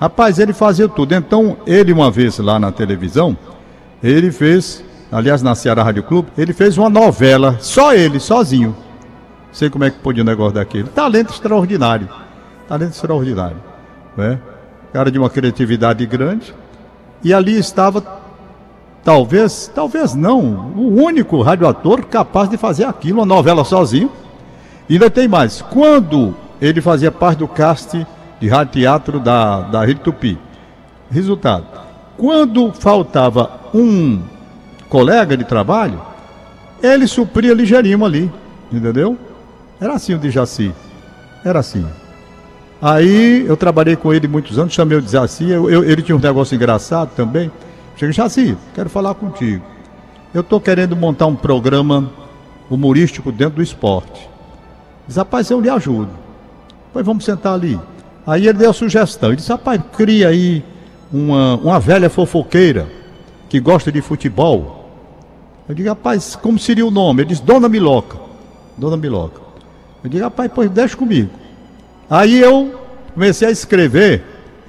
Rapaz, 0.00 0.38
ele 0.38 0.52
fazia 0.52 0.88
tudo. 0.88 1.14
Então, 1.14 1.56
ele 1.66 1.92
uma 1.92 2.10
vez 2.10 2.38
lá 2.38 2.58
na 2.58 2.72
televisão, 2.72 3.36
ele 4.02 4.32
fez, 4.32 4.84
aliás, 5.12 5.42
na 5.42 5.54
Ceará 5.54 5.82
Rádio 5.82 6.02
Clube, 6.02 6.28
ele 6.36 6.52
fez 6.52 6.76
uma 6.76 6.88
novela, 6.88 7.58
só 7.60 7.94
ele, 7.94 8.18
sozinho. 8.18 8.74
Sei 9.52 9.70
como 9.70 9.84
é 9.84 9.90
que 9.90 9.98
podia 9.98 10.22
um 10.22 10.26
negócio 10.26 10.54
daquele. 10.54 10.88
Talento 10.88 11.32
extraordinário. 11.32 12.08
Talento 12.66 12.92
extraordinário. 12.92 13.58
Né? 14.16 14.40
cara 14.94 15.10
de 15.10 15.18
uma 15.18 15.28
criatividade 15.28 16.06
grande. 16.06 16.54
E 17.20 17.34
ali 17.34 17.58
estava, 17.58 18.20
talvez, 19.02 19.68
talvez 19.74 20.14
não, 20.14 20.72
o 20.76 21.02
único 21.02 21.42
radioator 21.42 22.06
capaz 22.06 22.48
de 22.48 22.56
fazer 22.56 22.84
aquilo, 22.84 23.18
uma 23.18 23.26
novela 23.26 23.64
sozinho. 23.64 24.08
E 24.88 24.94
ainda 24.94 25.10
tem 25.10 25.26
mais, 25.26 25.62
quando 25.62 26.34
ele 26.60 26.80
fazia 26.80 27.10
parte 27.10 27.38
do 27.38 27.48
cast 27.48 28.06
de 28.40 28.48
rádio 28.48 28.72
teatro 28.74 29.20
da, 29.20 29.62
da 29.62 29.84
Rede 29.84 30.00
Tupi. 30.00 30.38
Resultado, 31.10 31.66
quando 32.16 32.72
faltava 32.72 33.60
um 33.72 34.20
colega 34.88 35.36
de 35.36 35.44
trabalho, 35.44 36.00
ele 36.82 37.06
supria 37.06 37.54
ligeirinho 37.54 38.04
ali, 38.04 38.30
entendeu? 38.72 39.16
Era 39.80 39.94
assim 39.94 40.14
o 40.14 40.18
de 40.18 40.30
Jaci, 40.30 40.72
era 41.44 41.60
assim. 41.60 41.86
Aí 42.80 43.44
eu 43.46 43.56
trabalhei 43.56 43.96
com 43.96 44.12
ele 44.12 44.28
muitos 44.28 44.58
anos, 44.58 44.74
chamei 44.74 44.98
o 44.98 45.02
Desaci, 45.02 45.48
eu, 45.48 45.70
eu, 45.70 45.84
ele 45.84 46.02
tinha 46.02 46.16
um 46.16 46.20
negócio 46.20 46.54
engraçado 46.54 47.10
também. 47.14 47.50
Cheguei, 47.96 48.12
Jaci, 48.12 48.56
quero 48.74 48.90
falar 48.90 49.14
contigo. 49.14 49.64
Eu 50.32 50.40
estou 50.40 50.60
querendo 50.60 50.96
montar 50.96 51.26
um 51.26 51.36
programa 51.36 52.10
humorístico 52.68 53.30
dentro 53.30 53.56
do 53.56 53.62
esporte. 53.62 54.33
Diz, 55.06 55.16
rapaz, 55.16 55.50
eu 55.50 55.60
lhe 55.60 55.68
ajudo. 55.68 56.10
Pois 56.92 57.04
vamos 57.04 57.24
sentar 57.24 57.54
ali. 57.54 57.78
Aí 58.26 58.46
ele 58.46 58.58
deu 58.58 58.70
a 58.70 58.74
sugestão. 58.74 59.30
Ele 59.30 59.36
disse, 59.36 59.50
rapaz, 59.50 59.80
cria 59.96 60.28
aí 60.28 60.64
uma, 61.12 61.56
uma 61.56 61.80
velha 61.80 62.08
fofoqueira 62.08 62.88
que 63.48 63.60
gosta 63.60 63.92
de 63.92 64.00
futebol. 64.00 64.90
Eu 65.68 65.74
digo, 65.74 65.88
rapaz, 65.88 66.36
como 66.36 66.58
seria 66.58 66.86
o 66.86 66.90
nome? 66.90 67.22
Ele 67.22 67.28
disse, 67.30 67.42
Dona 67.42 67.68
Miloca. 67.68 68.18
Dona 68.76 68.96
Miloca. 68.96 69.40
Eu 70.02 70.10
digo, 70.10 70.24
rapaz, 70.24 70.50
pois 70.54 70.70
deixa 70.70 70.96
comigo. 70.96 71.30
Aí 72.08 72.38
eu 72.38 72.80
comecei 73.14 73.48
a 73.48 73.50
escrever 73.50 74.22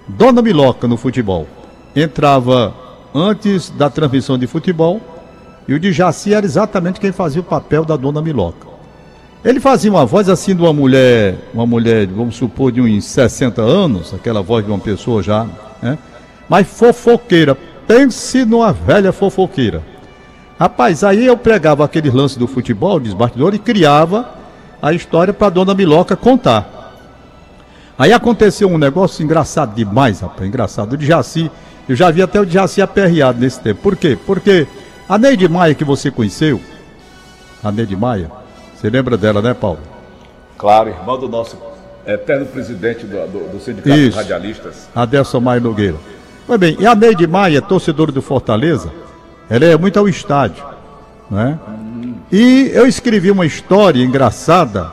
Dona 0.07 0.41
Miloca 0.41 0.87
no 0.87 0.97
futebol. 0.97 1.47
Entrava 1.95 2.73
antes 3.13 3.69
da 3.69 3.89
transmissão 3.89 4.37
de 4.37 4.47
futebol 4.47 5.01
e 5.67 5.73
o 5.73 5.79
de 5.79 5.91
Jaci 5.91 6.33
era 6.33 6.45
exatamente 6.45 6.99
quem 6.99 7.11
fazia 7.11 7.41
o 7.41 7.45
papel 7.45 7.83
da 7.83 7.95
Dona 7.95 8.21
Miloca. 8.21 8.74
Ele 9.45 9.59
fazia 9.59 9.91
uma 9.91 10.07
voz 10.07 10.27
assim 10.27 10.55
de 10.55 10.61
uma 10.63 10.73
mulher, 10.73 11.35
uma 11.53 11.67
mulher, 11.67 12.07
vamos 12.07 12.35
supor, 12.35 12.71
de 12.71 12.81
uns 12.81 13.05
60 13.05 13.61
anos, 13.61 14.11
aquela 14.11 14.41
voz 14.41 14.65
de 14.65 14.71
uma 14.71 14.79
pessoa 14.79 15.21
já, 15.21 15.45
né? 15.79 15.99
Mas 16.49 16.67
fofoqueira. 16.67 17.55
Pense 17.87 18.43
numa 18.43 18.73
velha 18.73 19.11
fofoqueira. 19.11 19.83
Rapaz, 20.59 21.03
aí 21.03 21.27
eu 21.27 21.37
pregava 21.37 21.85
aquele 21.85 22.09
lance 22.09 22.39
do 22.39 22.47
futebol, 22.47 22.99
bastidor, 22.99 23.53
e 23.53 23.59
criava 23.59 24.27
a 24.81 24.91
história 24.93 25.31
para 25.31 25.49
Dona 25.51 25.75
Miloca 25.75 26.15
contar. 26.15 26.95
Aí 27.99 28.11
aconteceu 28.11 28.67
um 28.67 28.79
negócio 28.79 29.23
engraçado 29.23 29.75
demais, 29.75 30.21
rapaz, 30.21 30.47
engraçado. 30.47 30.93
O 30.93 30.97
de 30.97 31.05
Jaci, 31.05 31.51
eu 31.87 31.95
já 31.95 32.09
vi 32.09 32.23
até 32.23 32.41
o 32.41 32.49
Jaci 32.49 32.81
aperreado 32.81 33.39
nesse 33.39 33.59
tempo. 33.59 33.79
Por 33.83 33.95
quê? 33.95 34.17
Porque 34.25 34.65
a 35.07 35.19
Neide 35.19 35.47
Maia 35.47 35.75
que 35.75 35.83
você 35.83 36.09
conheceu, 36.09 36.59
a 37.63 37.71
Neide 37.71 37.95
Maia, 37.95 38.44
você 38.75 38.89
lembra 38.89 39.17
dela, 39.17 39.41
né, 39.41 39.53
Paulo? 39.53 39.79
Claro, 40.57 40.89
irmão 40.89 41.17
do 41.17 41.27
nosso 41.27 41.57
eterno 42.05 42.45
presidente 42.45 43.05
do, 43.05 43.15
do, 43.27 43.51
do 43.53 43.59
Sindicato 43.59 43.97
Isso, 43.97 44.17
Radialistas. 44.17 44.89
Adelson 44.95 45.39
Maia 45.39 45.59
Nogueira. 45.59 45.97
Pois 46.45 46.59
bem, 46.59 46.77
e 46.79 46.85
a 46.85 46.93
Neide 46.93 47.25
Maia, 47.25 47.61
torcedora 47.61 48.11
do 48.11 48.21
Fortaleza, 48.21 48.91
ela 49.49 49.65
é 49.65 49.77
muito 49.77 49.97
ao 49.97 50.07
estádio, 50.07 50.63
né? 51.29 51.57
E 52.31 52.71
eu 52.73 52.87
escrevi 52.87 53.31
uma 53.31 53.45
história 53.45 54.03
engraçada 54.03 54.91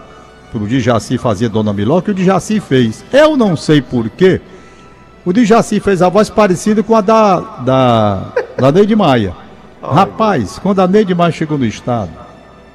pro 0.50 0.66
Dijaci 0.66 1.18
fazer 1.18 1.48
Dona 1.48 1.72
Miló, 1.72 2.00
que 2.00 2.10
o 2.10 2.14
Dijaci 2.14 2.60
fez. 2.60 3.04
Eu 3.12 3.36
não 3.36 3.56
sei 3.56 3.82
porquê. 3.82 4.40
O 5.24 5.32
Dijaci 5.32 5.80
fez 5.80 6.02
a 6.02 6.08
voz 6.08 6.28
parecida 6.28 6.82
com 6.82 6.94
a 6.94 7.00
da, 7.00 7.40
da, 7.40 8.22
da 8.56 8.72
Neide 8.72 8.94
Maia. 8.96 9.34
Rapaz, 9.82 10.58
quando 10.58 10.80
a 10.80 10.86
Neide 10.86 11.14
Maia 11.14 11.32
chegou 11.32 11.58
no 11.58 11.64
estado, 11.64 12.10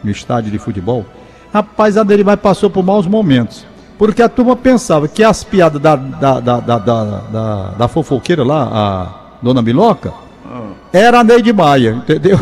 no 0.03 0.11
estádio 0.11 0.51
de 0.51 0.59
futebol, 0.59 1.05
rapaz, 1.53 1.97
a 1.97 2.03
Neide 2.03 2.23
Maia 2.23 2.37
passou 2.37 2.69
por 2.69 2.83
maus 2.83 3.07
momentos. 3.07 3.65
Porque 3.97 4.21
a 4.21 4.29
turma 4.29 4.55
pensava 4.55 5.07
que 5.07 5.23
as 5.23 5.43
piadas 5.43 5.81
da, 5.81 5.95
da, 5.95 6.39
da, 6.39 6.59
da, 6.59 6.77
da, 6.79 7.69
da 7.77 7.87
fofoqueira 7.87 8.43
lá, 8.43 8.69
a 8.71 9.07
Dona 9.41 9.61
Miloca, 9.61 10.13
ah. 10.45 10.69
era 10.93 11.19
a 11.19 11.23
Neide 11.23 11.51
Maia, 11.51 11.91
entendeu? 11.91 12.39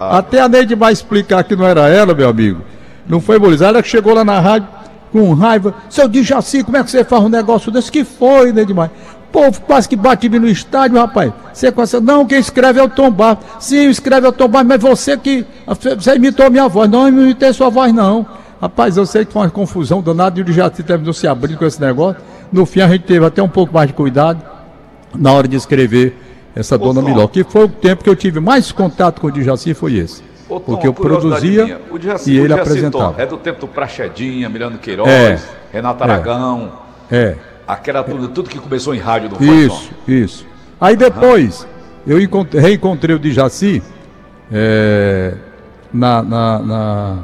Ah. 0.00 0.18
Até 0.18 0.40
a 0.40 0.48
Neide 0.48 0.74
Maia 0.74 0.92
explicar 0.92 1.44
que 1.44 1.54
não 1.54 1.64
era 1.64 1.88
ela, 1.88 2.14
meu 2.14 2.28
amigo. 2.28 2.62
Não 3.08 3.20
foi 3.20 3.38
Morizar, 3.38 3.68
ela 3.68 3.82
que 3.82 3.88
chegou 3.88 4.12
lá 4.12 4.24
na 4.24 4.40
rádio 4.40 4.68
com 5.12 5.32
raiva. 5.34 5.74
Seu 5.88 6.08
Dijaci, 6.08 6.62
como 6.62 6.76
é 6.76 6.84
que 6.84 6.90
você 6.90 7.04
faz 7.04 7.22
um 7.22 7.28
negócio 7.28 7.70
desse? 7.70 7.90
Que 7.90 8.04
foi, 8.04 8.52
né, 8.52 8.64
demais? 8.64 8.90
Povo 9.32 9.60
quase 9.62 9.88
que 9.88 9.96
bate 9.96 10.28
no 10.28 10.48
estádio, 10.48 10.98
rapaz. 10.98 11.32
Você 11.52 11.70
conhece? 11.72 12.00
Não, 12.00 12.26
quem 12.26 12.38
escreve 12.38 12.80
é 12.80 12.82
o 12.82 12.88
Tom 12.88 13.10
Barros. 13.10 13.44
Sim, 13.60 13.88
escreve 13.88 14.26
é 14.26 14.30
o 14.30 14.32
Tom 14.32 14.48
Barros, 14.48 14.68
mas 14.68 14.80
você 14.80 15.16
que. 15.16 15.46
Você 15.66 16.14
imitou 16.16 16.46
a 16.46 16.50
minha 16.50 16.68
voz. 16.68 16.90
Não, 16.90 17.02
eu 17.02 17.08
imitei 17.08 17.52
sua 17.52 17.68
voz, 17.68 17.92
não. 17.92 18.26
Rapaz, 18.60 18.96
eu 18.96 19.06
sei 19.06 19.24
que 19.24 19.32
foi 19.32 19.42
uma 19.42 19.50
confusão 19.50 20.02
danada 20.02 20.40
e 20.40 20.42
o 20.42 20.52
Jaci 20.52 20.82
terminou 20.82 21.12
se 21.12 21.28
abrindo 21.28 21.58
com 21.58 21.64
esse 21.64 21.80
negócio. 21.80 22.20
No 22.52 22.66
fim, 22.66 22.80
a 22.80 22.88
gente 22.88 23.04
teve 23.04 23.24
até 23.24 23.42
um 23.42 23.48
pouco 23.48 23.72
mais 23.72 23.86
de 23.86 23.92
cuidado 23.92 24.42
na 25.14 25.32
hora 25.32 25.46
de 25.46 25.56
escrever 25.56 26.16
essa 26.56 26.74
Ô, 26.74 26.78
dona 26.78 27.00
Tom. 27.00 27.08
Miló. 27.08 27.28
Que 27.28 27.44
foi 27.44 27.64
o 27.64 27.68
tempo 27.68 28.02
que 28.02 28.10
eu 28.10 28.16
tive 28.16 28.40
mais 28.40 28.72
contato 28.72 29.20
com 29.20 29.28
o 29.28 29.30
Djaci, 29.30 29.74
foi 29.74 29.94
esse. 29.94 30.22
Ô, 30.48 30.58
Tom, 30.58 30.72
porque 30.72 30.88
eu 30.88 30.92
produzia 30.92 31.80
Jaci, 32.00 32.32
e 32.32 32.38
ele 32.38 32.52
apresentava. 32.52 33.12
Tom, 33.12 33.22
é 33.22 33.26
do 33.26 33.36
tempo 33.36 33.60
do 33.60 33.68
Prachedinha, 33.68 34.48
Milano 34.48 34.78
Queiroz, 34.78 35.08
é, 35.08 35.38
Renato 35.72 36.02
Aragão. 36.02 36.72
É. 37.10 37.16
é. 37.16 37.36
Aquela 37.68 38.02
tudo, 38.02 38.44
que 38.44 38.58
começou 38.58 38.94
em 38.94 38.98
rádio 38.98 39.28
do 39.28 39.44
Isso, 39.44 39.90
isso. 40.08 40.46
Aí 40.80 40.96
depois, 40.96 41.66
eu 42.06 42.18
encontrei, 42.18 42.62
reencontrei 42.62 43.14
o 43.14 43.18
Djaci 43.18 43.82
é, 44.50 45.34
na, 45.92 46.22
na, 46.22 46.58
na, 46.60 47.16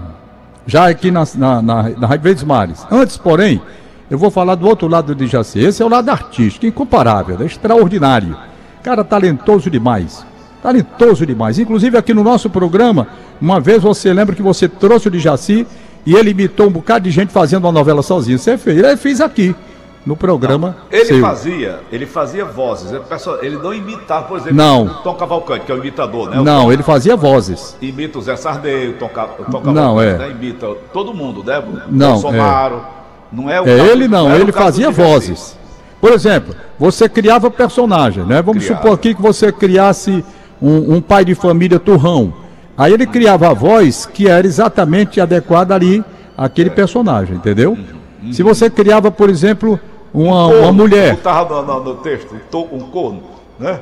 já 0.66 0.90
aqui 0.90 1.10
na, 1.10 1.24
na, 1.34 1.62
na, 1.62 1.82
na 1.88 2.06
Rádio 2.06 2.24
Verdes 2.24 2.44
Mares. 2.44 2.86
Antes, 2.90 3.16
porém, 3.16 3.62
eu 4.10 4.18
vou 4.18 4.30
falar 4.30 4.54
do 4.56 4.66
outro 4.68 4.86
lado 4.86 5.14
do 5.14 5.26
Djaci. 5.26 5.60
Esse 5.60 5.82
é 5.82 5.86
o 5.86 5.88
lado 5.88 6.10
artístico, 6.10 6.66
incomparável, 6.66 7.38
é 7.40 7.46
extraordinário. 7.46 8.36
Cara 8.82 9.02
talentoso 9.02 9.70
demais. 9.70 10.26
Talentoso 10.62 11.24
demais. 11.24 11.58
Inclusive 11.58 11.96
aqui 11.96 12.12
no 12.12 12.22
nosso 12.22 12.50
programa, 12.50 13.08
uma 13.40 13.60
vez 13.60 13.82
você 13.82 14.12
lembra 14.12 14.36
que 14.36 14.42
você 14.42 14.68
trouxe 14.68 15.08
o 15.08 15.10
Djaci 15.10 15.66
e 16.04 16.14
ele 16.14 16.32
imitou 16.32 16.66
um 16.66 16.70
bocado 16.70 17.04
de 17.04 17.10
gente 17.10 17.32
fazendo 17.32 17.64
uma 17.64 17.72
novela 17.72 18.02
sozinho. 18.02 18.38
Você 18.38 18.58
fez. 18.58 18.76
Ele 18.76 18.96
fez 18.98 19.22
aqui 19.22 19.56
no 20.04 20.16
programa. 20.16 20.76
Não, 20.90 20.98
ele 20.98 21.04
seu. 21.06 21.20
fazia, 21.20 21.80
ele 21.90 22.06
fazia 22.06 22.44
vozes. 22.44 22.92
Ele 23.40 23.56
não 23.56 23.72
imitava, 23.72 24.26
por 24.26 24.38
exemplo, 24.38 24.56
não. 24.56 24.86
o 24.86 24.94
Tom 24.96 25.14
Cavalcante, 25.14 25.64
que 25.64 25.72
é 25.72 25.74
o 25.74 25.78
imitador, 25.78 26.30
né? 26.30 26.38
O 26.38 26.44
não, 26.44 26.64
Tom, 26.64 26.72
ele 26.72 26.82
fazia 26.82 27.16
vozes. 27.16 27.76
Imita 27.80 28.18
o 28.18 28.22
Zé 28.22 28.36
Sardeio, 28.36 28.92
o 28.92 28.94
Tom, 28.94 29.08
Cavalcante, 29.08 29.68
não, 29.68 30.00
é. 30.00 30.18
né? 30.18 30.30
imita 30.30 30.68
todo 30.92 31.14
mundo, 31.14 31.42
né? 31.42 31.62
Não, 31.88 32.12
Bolsonaro. 32.12 32.76
É. 32.76 33.04
Não 33.32 33.50
é 33.50 33.60
o 33.60 33.64
é 33.68 33.78
caso, 33.78 33.90
ele 33.90 34.08
não, 34.08 34.28
não 34.28 34.36
ele 34.36 34.52
fazia 34.52 34.90
vozes. 34.90 35.56
Por 36.00 36.12
exemplo, 36.12 36.54
você 36.78 37.08
criava 37.08 37.50
personagem, 37.50 38.24
né? 38.24 38.40
Vamos 38.42 38.64
criava. 38.64 38.82
supor 38.82 38.94
aqui 38.94 39.14
que 39.14 39.22
você 39.22 39.50
criasse 39.50 40.24
um, 40.60 40.96
um, 40.96 41.00
pai 41.00 41.24
de 41.24 41.34
família 41.34 41.78
turrão. 41.78 42.32
Aí 42.76 42.92
ele 42.92 43.06
criava 43.06 43.50
a 43.50 43.54
voz 43.54 44.06
que 44.06 44.28
era 44.28 44.46
exatamente 44.46 45.20
adequada 45.20 45.74
ali 45.74 46.04
àquele 46.36 46.70
personagem, 46.70 47.36
entendeu? 47.36 47.72
Uhum, 47.72 47.84
uhum. 48.24 48.32
Se 48.32 48.42
você 48.42 48.68
criava, 48.68 49.10
por 49.10 49.30
exemplo, 49.30 49.80
uma, 50.14 50.46
um 50.46 50.62
uma 50.62 50.72
mulher. 50.72 51.14
Estava 51.14 51.62
no, 51.62 51.84
no, 51.84 51.94
texto, 51.96 52.34
um 52.72 52.80
corno, 52.80 53.22
né? 53.58 53.80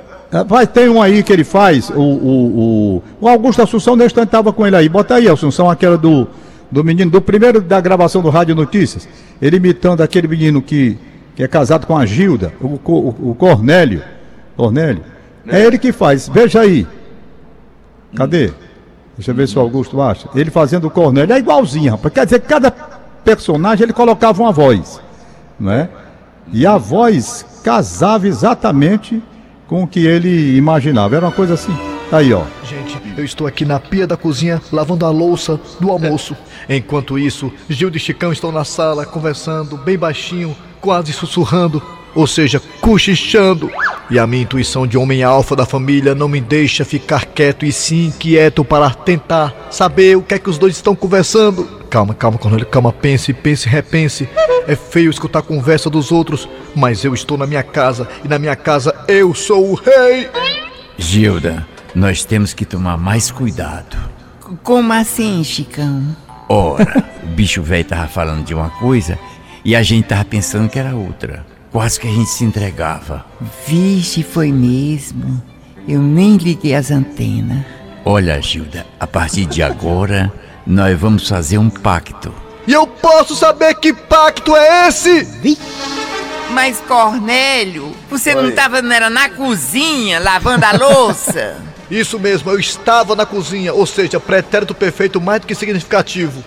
Vai, 0.48 0.66
tem 0.66 0.88
um 0.88 1.02
aí 1.02 1.22
que 1.22 1.30
ele 1.30 1.44
faz, 1.44 1.90
o, 1.90 2.00
o, 2.00 2.96
o, 2.96 3.02
o 3.20 3.28
Augusto 3.28 3.60
Assunção, 3.60 3.94
nesse 3.94 4.06
instante 4.06 4.28
estava 4.28 4.50
com 4.50 4.66
ele 4.66 4.74
aí. 4.74 4.88
Bota 4.88 5.16
aí, 5.16 5.28
Assunção, 5.28 5.68
aquela 5.68 5.98
do, 5.98 6.26
do 6.70 6.82
menino, 6.82 7.10
do 7.10 7.20
primeiro 7.20 7.60
da 7.60 7.78
gravação 7.80 8.22
do 8.22 8.30
Rádio 8.30 8.54
Notícias. 8.54 9.06
Ele 9.42 9.58
imitando 9.58 10.00
aquele 10.00 10.26
menino 10.26 10.62
que 10.62 10.98
que 11.34 11.42
é 11.42 11.48
casado 11.48 11.86
com 11.86 11.96
a 11.96 12.04
Gilda, 12.04 12.52
o, 12.60 12.78
o, 12.84 13.30
o 13.30 13.34
Cornélio. 13.34 14.02
Cornélio. 14.56 15.02
É. 15.46 15.60
é 15.60 15.66
ele 15.66 15.78
que 15.78 15.92
faz. 15.92 16.28
Veja 16.28 16.60
aí. 16.60 16.86
Cadê? 18.14 18.52
Deixa 19.16 19.30
eu 19.30 19.34
ver 19.34 19.48
se 19.48 19.58
o 19.58 19.60
Augusto 19.60 20.00
acha. 20.00 20.28
Ele 20.34 20.50
fazendo 20.50 20.86
o 20.86 20.90
Cornélio. 20.90 21.34
É 21.34 21.38
igualzinho, 21.38 21.92
rapaz. 21.92 22.12
Quer 22.14 22.24
dizer, 22.24 22.40
cada 22.40 22.70
personagem 23.24 23.84
ele 23.84 23.92
colocava 23.92 24.42
uma 24.42 24.52
voz. 24.52 25.00
Né? 25.58 25.88
E 26.52 26.66
a 26.66 26.76
voz 26.76 27.46
casava 27.64 28.28
exatamente 28.28 29.22
com 29.66 29.84
o 29.84 29.86
que 29.86 30.06
ele 30.06 30.56
imaginava. 30.56 31.16
Era 31.16 31.26
uma 31.26 31.32
coisa 31.32 31.54
assim. 31.54 31.74
Tá 32.10 32.18
aí, 32.18 32.32
ó. 32.32 32.44
Gente, 32.62 33.00
eu 33.16 33.24
estou 33.24 33.46
aqui 33.46 33.64
na 33.64 33.80
pia 33.80 34.06
da 34.06 34.18
cozinha 34.18 34.60
lavando 34.70 35.06
a 35.06 35.10
louça 35.10 35.58
do 35.80 35.90
almoço. 35.90 36.36
Enquanto 36.68 37.18
isso, 37.18 37.50
Gilda 37.70 37.96
e 37.96 38.00
Chicão 38.00 38.32
estão 38.32 38.52
na 38.52 38.64
sala 38.64 39.06
conversando 39.06 39.78
bem 39.78 39.96
baixinho 39.96 40.54
quase 40.78 41.12
sussurrando, 41.12 41.80
ou 42.14 42.26
seja, 42.26 42.60
cochichando. 42.82 43.70
E 44.10 44.18
a 44.18 44.26
minha 44.26 44.42
intuição 44.42 44.86
de 44.86 44.98
homem 44.98 45.22
alfa 45.22 45.56
da 45.56 45.64
família 45.64 46.14
não 46.14 46.28
me 46.28 46.40
deixa 46.40 46.84
ficar 46.84 47.24
quieto 47.24 47.64
e 47.64 47.72
sim 47.72 48.08
inquieto 48.08 48.62
para 48.62 48.90
tentar 48.90 49.68
saber 49.70 50.18
o 50.18 50.22
que 50.22 50.34
é 50.34 50.38
que 50.38 50.50
os 50.50 50.58
dois 50.58 50.74
estão 50.74 50.94
conversando. 50.94 51.81
Calma, 51.92 52.14
calma, 52.14 52.38
Cornélio, 52.38 52.64
calma, 52.64 52.90
pense, 52.90 53.34
pense, 53.34 53.68
repense. 53.68 54.26
É 54.66 54.74
feio 54.74 55.10
escutar 55.10 55.40
a 55.40 55.42
conversa 55.42 55.90
dos 55.90 56.10
outros, 56.10 56.48
mas 56.74 57.04
eu 57.04 57.12
estou 57.12 57.36
na 57.36 57.46
minha 57.46 57.62
casa 57.62 58.08
e 58.24 58.28
na 58.28 58.38
minha 58.38 58.56
casa 58.56 58.94
eu 59.06 59.34
sou 59.34 59.72
o 59.72 59.74
rei. 59.74 60.30
Gilda, 60.96 61.68
nós 61.94 62.24
temos 62.24 62.54
que 62.54 62.64
tomar 62.64 62.96
mais 62.96 63.30
cuidado. 63.30 63.98
Como 64.62 64.90
assim, 64.90 65.44
Chicão? 65.44 66.16
Ora, 66.48 67.04
o 67.22 67.26
bicho 67.26 67.62
velho 67.62 67.84
tava 67.84 68.08
falando 68.08 68.42
de 68.42 68.54
uma 68.54 68.70
coisa 68.70 69.18
e 69.62 69.76
a 69.76 69.82
gente 69.82 70.06
tava 70.08 70.24
pensando 70.24 70.70
que 70.70 70.78
era 70.78 70.96
outra. 70.96 71.44
Quase 71.70 72.00
que 72.00 72.08
a 72.08 72.10
gente 72.10 72.30
se 72.30 72.42
entregava. 72.42 73.26
Vixe, 73.66 74.22
foi 74.22 74.50
mesmo. 74.50 75.42
Eu 75.86 76.00
nem 76.00 76.38
liguei 76.38 76.74
as 76.74 76.90
antenas. 76.90 77.66
Olha, 78.02 78.40
Gilda, 78.40 78.86
a 78.98 79.06
partir 79.06 79.44
de 79.44 79.62
agora, 79.62 80.32
nós 80.66 80.98
vamos 80.98 81.28
fazer 81.28 81.58
um 81.58 81.70
pacto. 81.70 82.32
E 82.66 82.72
eu 82.72 82.86
posso 82.86 83.34
saber 83.34 83.74
que 83.74 83.92
pacto 83.92 84.56
é 84.56 84.88
esse? 84.88 85.58
Mas, 86.50 86.80
Cornélio, 86.86 87.94
você 88.10 88.34
Oi. 88.34 88.42
não 88.42 88.48
estava 88.50 88.82
não 88.82 88.92
era 88.92 89.10
na 89.10 89.30
cozinha, 89.30 90.20
lavando 90.20 90.64
a 90.64 90.72
louça? 90.72 91.56
Isso 91.90 92.18
mesmo, 92.18 92.50
eu 92.50 92.58
estava 92.58 93.14
na 93.14 93.26
cozinha, 93.26 93.74
ou 93.74 93.86
seja, 93.86 94.18
pretérito 94.18 94.74
perfeito 94.74 95.20
mais 95.20 95.40
do 95.40 95.46
que 95.46 95.54
significativo 95.54 96.42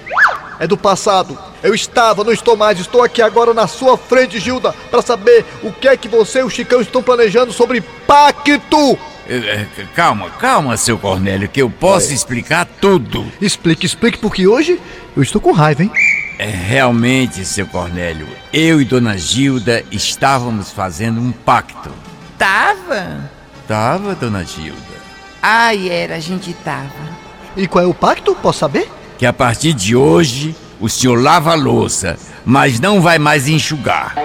é 0.59 0.67
do 0.67 0.77
passado. 0.77 1.37
Eu 1.61 1.73
estava, 1.73 2.23
não 2.23 2.31
estou 2.31 2.55
mais, 2.55 2.79
estou 2.79 3.03
aqui 3.03 3.21
agora 3.21 3.53
na 3.53 3.67
sua 3.67 3.97
frente, 3.97 4.39
Gilda, 4.39 4.73
para 4.89 5.01
saber 5.01 5.45
o 5.63 5.71
que 5.71 5.87
é 5.87 5.97
que 5.97 6.07
você 6.07 6.39
e 6.39 6.43
o 6.43 6.49
Chicão 6.49 6.81
estão 6.81 7.01
planejando 7.01 7.51
sobre 7.51 7.81
pacto. 7.81 8.97
É, 9.27 9.35
é, 9.35 9.67
calma, 9.95 10.29
calma, 10.29 10.77
seu 10.77 10.97
Cornélio, 10.97 11.49
que 11.49 11.61
eu 11.61 11.69
posso 11.69 12.13
explicar 12.13 12.65
tudo. 12.65 13.25
Explique, 13.41 13.85
explique, 13.85 14.17
porque 14.17 14.47
hoje 14.47 14.79
eu 15.15 15.23
estou 15.23 15.41
com 15.41 15.51
raiva, 15.51 15.83
hein? 15.83 15.91
É, 16.37 16.49
realmente, 16.49 17.45
seu 17.45 17.65
Cornélio, 17.65 18.27
eu 18.51 18.81
e 18.81 18.85
Dona 18.85 19.17
Gilda 19.17 19.83
estávamos 19.91 20.71
fazendo 20.71 21.19
um 21.19 21.31
pacto. 21.31 21.89
Tava? 22.37 23.29
Tava, 23.67 24.15
Dona 24.15 24.43
Gilda. 24.43 24.95
Ai, 25.41 25.89
era, 25.89 26.15
a 26.15 26.19
gente 26.19 26.53
tava. 26.53 27.15
E 27.55 27.67
qual 27.67 27.83
é 27.83 27.87
o 27.87 27.93
pacto? 27.93 28.35
Posso 28.35 28.59
saber? 28.59 28.89
que 29.17 29.25
a 29.25 29.33
partir 29.33 29.73
de 29.73 29.95
hoje 29.95 30.55
o 30.79 30.89
senhor 30.89 31.21
lava 31.21 31.51
a 31.51 31.55
louça, 31.55 32.17
mas 32.45 32.79
não 32.79 33.01
vai 33.01 33.17
mais 33.17 33.47
enxugar. 33.47 34.15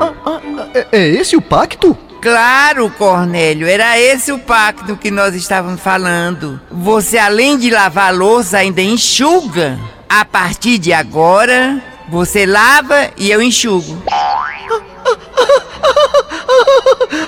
Ah, 0.00 0.12
ah, 0.26 0.40
é, 0.74 0.86
é 0.92 1.08
esse 1.08 1.36
o 1.36 1.42
pacto? 1.42 1.96
Claro, 2.26 2.90
Cornélio, 2.90 3.68
era 3.68 4.00
esse 4.00 4.32
o 4.32 4.38
pacto 4.40 4.96
que 4.96 5.12
nós 5.12 5.32
estávamos 5.32 5.80
falando. 5.80 6.60
Você, 6.72 7.18
além 7.18 7.56
de 7.56 7.70
lavar 7.70 8.08
a 8.08 8.10
louça, 8.10 8.58
ainda 8.58 8.82
enxuga. 8.82 9.78
A 10.08 10.24
partir 10.24 10.76
de 10.78 10.92
agora, 10.92 11.80
você 12.08 12.44
lava 12.44 13.12
e 13.16 13.30
eu 13.30 13.40
enxugo. 13.40 14.02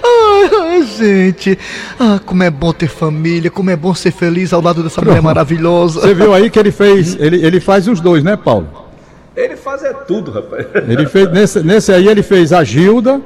Ai, 0.03 0.83
gente, 0.83 1.57
ah, 2.01 2.19
como 2.27 2.43
é 2.43 2.51
bom 2.51 2.73
ter 2.73 2.89
família, 2.89 3.53
como 3.53 3.71
é 3.71 3.77
bom 3.77 3.95
ser 3.95 4.11
feliz 4.11 4.53
ao 4.53 4.61
lado 4.61 4.83
dessa 4.83 5.01
mulher 5.01 5.23
maravilhosa. 5.23 6.01
Você 6.01 6.13
viu 6.13 6.35
aí 6.35 6.51
que 6.51 6.59
ele 6.59 6.73
fez, 6.73 7.15
ele, 7.23 7.47
ele 7.47 7.61
faz 7.61 7.87
os 7.87 8.01
dois, 8.01 8.25
né, 8.25 8.37
Paulo? 8.37 8.69
Ele 9.37 9.57
faz 9.57 9.85
é 9.85 9.93
tudo, 9.93 10.33
rapaz. 10.33 10.67
Ele 10.89 11.07
fez, 11.07 11.31
nesse, 11.31 11.63
nesse 11.63 11.93
aí 11.93 12.09
ele 12.09 12.25
fez 12.25 12.53
a 12.53 12.65
Gilda 12.65 13.23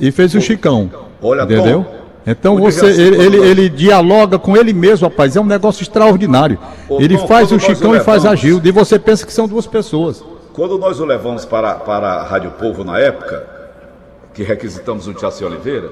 e 0.00 0.10
fez 0.10 0.34
o 0.34 0.40
Chicão. 0.40 0.90
Olha, 1.22 1.42
entendeu? 1.42 1.84
Tom, 1.84 2.00
então 2.26 2.56
você, 2.58 2.86
ele, 2.86 3.16
ele, 3.16 3.36
ele, 3.38 3.68
dialoga 3.68 4.38
com 4.38 4.56
ele 4.56 4.72
mesmo, 4.72 5.08
rapaz. 5.08 5.36
É 5.36 5.40
um 5.40 5.46
negócio 5.46 5.82
extraordinário. 5.82 6.58
Ô, 6.88 7.00
ele 7.00 7.16
Tom, 7.18 7.26
faz 7.26 7.52
o 7.52 7.58
Chicão 7.58 7.94
e 7.94 8.00
faz 8.00 8.24
a 8.24 8.34
Gilda. 8.34 8.68
E 8.68 8.72
você 8.72 8.98
pensa 8.98 9.26
que 9.26 9.32
são 9.32 9.46
duas 9.46 9.66
pessoas. 9.66 10.24
Quando 10.52 10.78
nós 10.78 11.00
o 11.00 11.04
levamos 11.04 11.44
para, 11.44 11.74
para 11.74 12.14
a 12.14 12.22
Rádio 12.24 12.50
Povo 12.52 12.84
na 12.84 12.98
época, 12.98 13.46
que 14.34 14.42
requisitamos 14.42 15.06
o 15.06 15.18
Jaci 15.18 15.44
Oliveira, 15.44 15.90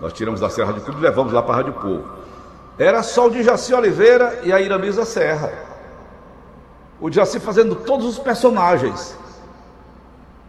nós 0.00 0.12
tiramos 0.12 0.40
da 0.40 0.50
Serra 0.50 0.68
Rádio 0.68 0.82
Clube 0.82 1.00
e 1.00 1.02
levamos 1.02 1.32
lá 1.32 1.42
para 1.42 1.54
a 1.54 1.56
Rádio 1.58 1.72
Povo. 1.74 2.04
Era 2.78 3.02
só 3.02 3.26
o 3.26 3.30
de 3.30 3.42
Jaci 3.42 3.72
Oliveira 3.74 4.40
e 4.42 4.52
a 4.52 4.60
Iramisa 4.60 5.04
Serra. 5.04 5.52
O 7.00 7.10
Jaci 7.10 7.38
fazendo 7.38 7.74
todos 7.74 8.06
os 8.06 8.18
personagens. 8.18 9.16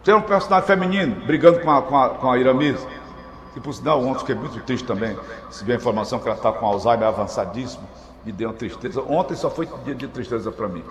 Tem 0.04 0.14
um 0.14 0.20
personagem 0.20 0.66
feminino 0.66 1.16
brigando 1.24 1.60
com 1.60 1.70
a, 1.70 1.82
com 1.82 1.96
a, 1.96 2.08
com 2.10 2.30
a. 2.30 2.36
Que 3.54 3.60
por 3.60 3.72
sinal, 3.72 4.02
ontem 4.02 4.18
fiquei 4.18 4.34
muito 4.34 4.60
triste 4.60 4.84
também. 4.84 5.16
Recebi 5.46 5.72
a 5.72 5.76
informação 5.76 6.18
que 6.18 6.28
ela 6.28 6.36
está 6.36 6.52
com 6.52 6.66
Alzheimer 6.66 7.08
avançadíssimo. 7.08 7.88
Me 8.24 8.32
deu 8.32 8.48
uma 8.48 8.54
tristeza. 8.54 9.00
Ontem 9.02 9.34
só 9.34 9.48
foi 9.48 9.68
dia 9.84 9.94
de 9.94 10.08
tristeza 10.08 10.50
para 10.52 10.68
mim. 10.68 10.82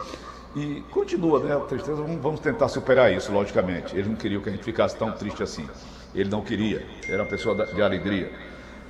E 0.55 0.83
continua, 0.91 1.39
né? 1.39 1.55
A 1.55 1.59
tristeza, 1.59 2.01
vamos 2.21 2.39
tentar 2.39 2.67
superar 2.69 3.11
isso, 3.11 3.31
logicamente. 3.31 3.95
Eles 3.95 4.07
não 4.07 4.15
queriam 4.15 4.41
que 4.41 4.49
a 4.49 4.51
gente 4.51 4.63
ficasse 4.63 4.95
tão 4.95 5.11
triste 5.11 5.43
assim. 5.43 5.67
Ele 6.15 6.29
não 6.29 6.41
queria, 6.41 6.85
era 7.07 7.23
uma 7.23 7.29
pessoa 7.29 7.65
de 7.65 7.81
alegria. 7.81 8.31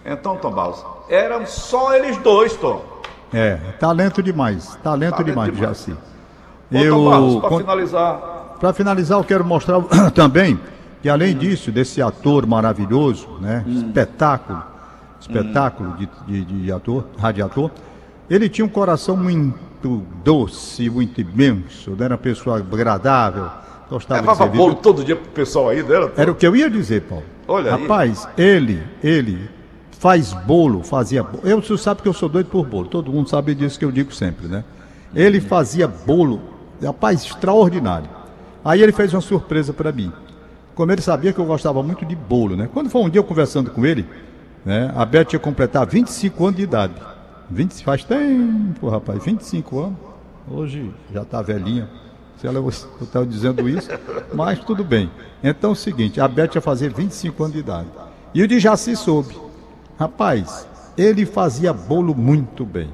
Então, 0.05 0.35
Tom 0.37 0.51
Barros, 0.51 0.85
eram 1.09 1.45
só 1.45 1.95
eles 1.95 2.17
dois, 2.17 2.55
Tom. 2.57 2.83
É, 3.33 3.55
talento 3.79 4.21
demais, 4.21 4.75
talento, 4.83 5.11
talento 5.11 5.23
demais, 5.23 5.53
demais. 5.53 5.77
Jaci. 5.77 5.97
Eu, 6.69 7.41
para 7.41 7.57
finalizar. 7.57 8.42
Para 8.63 8.71
finalizar, 8.71 9.17
eu 9.19 9.25
quero 9.25 9.43
mostrar 9.43 9.81
também 10.15 10.57
que 11.01 11.09
além 11.09 11.35
disso, 11.35 11.69
desse 11.69 12.01
ator 12.01 12.47
maravilhoso, 12.47 13.27
né? 13.41 13.61
Hum. 13.67 13.73
Espetáculo, 13.73 14.63
espetáculo 15.19 15.89
hum. 15.89 16.07
de, 16.25 16.45
de, 16.45 16.61
de 16.63 16.71
ator, 16.71 17.03
radiator, 17.17 17.69
ele 18.29 18.47
tinha 18.47 18.63
um 18.63 18.69
coração 18.69 19.17
muito 19.17 20.01
doce, 20.23 20.89
muito 20.89 21.19
imenso, 21.19 21.91
né? 21.91 22.05
era 22.05 22.13
uma 22.13 22.17
pessoa 22.17 22.59
agradável, 22.59 23.49
gostava 23.89 24.21
Levava 24.21 24.47
de 24.47 24.57
bolo 24.57 24.75
todo 24.75 25.03
dia 25.03 25.17
pro 25.17 25.29
pessoal 25.31 25.67
aí 25.67 25.83
dela? 25.83 26.13
Era 26.15 26.31
o 26.31 26.35
que 26.35 26.47
eu 26.47 26.55
ia 26.55 26.69
dizer, 26.69 27.01
Paulo. 27.01 27.25
Olha 27.45 27.71
Rapaz, 27.71 28.25
aí. 28.37 28.45
ele, 28.45 28.81
ele 29.03 29.49
faz 29.99 30.31
bolo, 30.31 30.83
fazia 30.85 31.21
bolo. 31.21 31.41
Eu, 31.43 31.61
você 31.61 31.77
sabe 31.77 32.01
que 32.01 32.07
eu 32.07 32.13
sou 32.13 32.29
doido 32.29 32.47
por 32.47 32.65
bolo, 32.65 32.87
todo 32.87 33.11
mundo 33.11 33.29
sabe 33.29 33.53
disso 33.55 33.77
que 33.77 33.83
eu 33.83 33.91
digo 33.91 34.15
sempre, 34.15 34.47
né? 34.47 34.63
Ele 35.13 35.41
fazia 35.41 35.85
bolo, 35.85 36.39
rapaz, 36.81 37.25
extraordinário. 37.25 38.22
Aí 38.63 38.81
ele 38.81 38.91
fez 38.91 39.13
uma 39.13 39.21
surpresa 39.21 39.73
para 39.73 39.91
mim 39.91 40.11
como 40.75 40.91
ele 40.91 41.01
sabia 41.01 41.31
que 41.31 41.39
eu 41.39 41.45
gostava 41.45 41.81
muito 41.83 42.05
de 42.05 42.15
bolo, 42.15 42.55
né? 42.55 42.69
Quando 42.71 42.89
foi 42.89 43.01
um 43.01 43.09
dia 43.09 43.19
eu 43.19 43.23
conversando 43.23 43.69
com 43.69 43.85
ele, 43.85 44.05
né? 44.65 44.91
A 44.95 45.05
Beth 45.05 45.33
ia 45.33 45.39
completar 45.39 45.85
25 45.85 46.43
anos 46.45 46.57
de 46.57 46.63
idade. 46.63 46.93
20, 47.49 47.83
faz 47.83 48.03
tempo, 48.03 48.89
rapaz, 48.89 49.23
25 49.23 49.79
anos. 49.79 49.97
Hoje 50.49 50.91
já 51.13 51.21
está 51.21 51.41
velhinha. 51.41 51.89
Se 52.37 52.47
ela 52.47 52.67
está 52.67 53.23
dizendo 53.23 53.69
isso, 53.69 53.89
mas 54.33 54.59
tudo 54.59 54.83
bem. 54.83 55.09
Então 55.43 55.69
é 55.69 55.73
o 55.73 55.75
seguinte, 55.75 56.19
a 56.19 56.27
Beth 56.27 56.55
ia 56.55 56.61
fazer 56.61 56.91
25 56.91 57.43
anos 57.43 57.53
de 57.53 57.59
idade. 57.59 57.87
E 58.33 58.41
o 58.41 58.47
de 58.47 58.59
Jaci 58.59 58.95
soube. 58.95 59.37
Rapaz, 59.99 60.67
ele 60.97 61.25
fazia 61.25 61.71
bolo 61.71 62.15
muito 62.15 62.65
bem. 62.65 62.89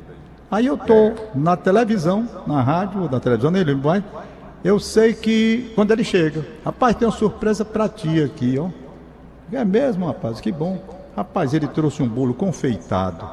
Aí 0.52 0.66
eu 0.66 0.78
tô 0.78 1.14
na 1.34 1.56
televisão, 1.56 2.28
na 2.46 2.62
rádio, 2.62 3.10
na 3.10 3.20
televisão, 3.20 3.56
ele 3.56 3.76
vai 3.76 4.04
eu 4.64 4.80
sei 4.80 5.14
que 5.14 5.72
quando 5.76 5.92
ele 5.92 6.04
chega, 6.04 6.46
rapaz, 6.66 6.96
tem 6.96 7.08
uma 7.08 7.14
surpresa 7.14 7.64
para 7.64 7.88
ti 7.88 8.22
aqui, 8.22 8.58
ó. 8.60 8.70
É 9.52 9.64
mesmo, 9.66 10.06
rapaz, 10.06 10.42
que 10.42 10.52
bom. 10.52 10.82
Rapaz, 11.16 11.54
ele 11.54 11.68
trouxe 11.68 12.04
um 12.04 12.08
bolo 12.08 12.34
confeitado, 12.34 13.28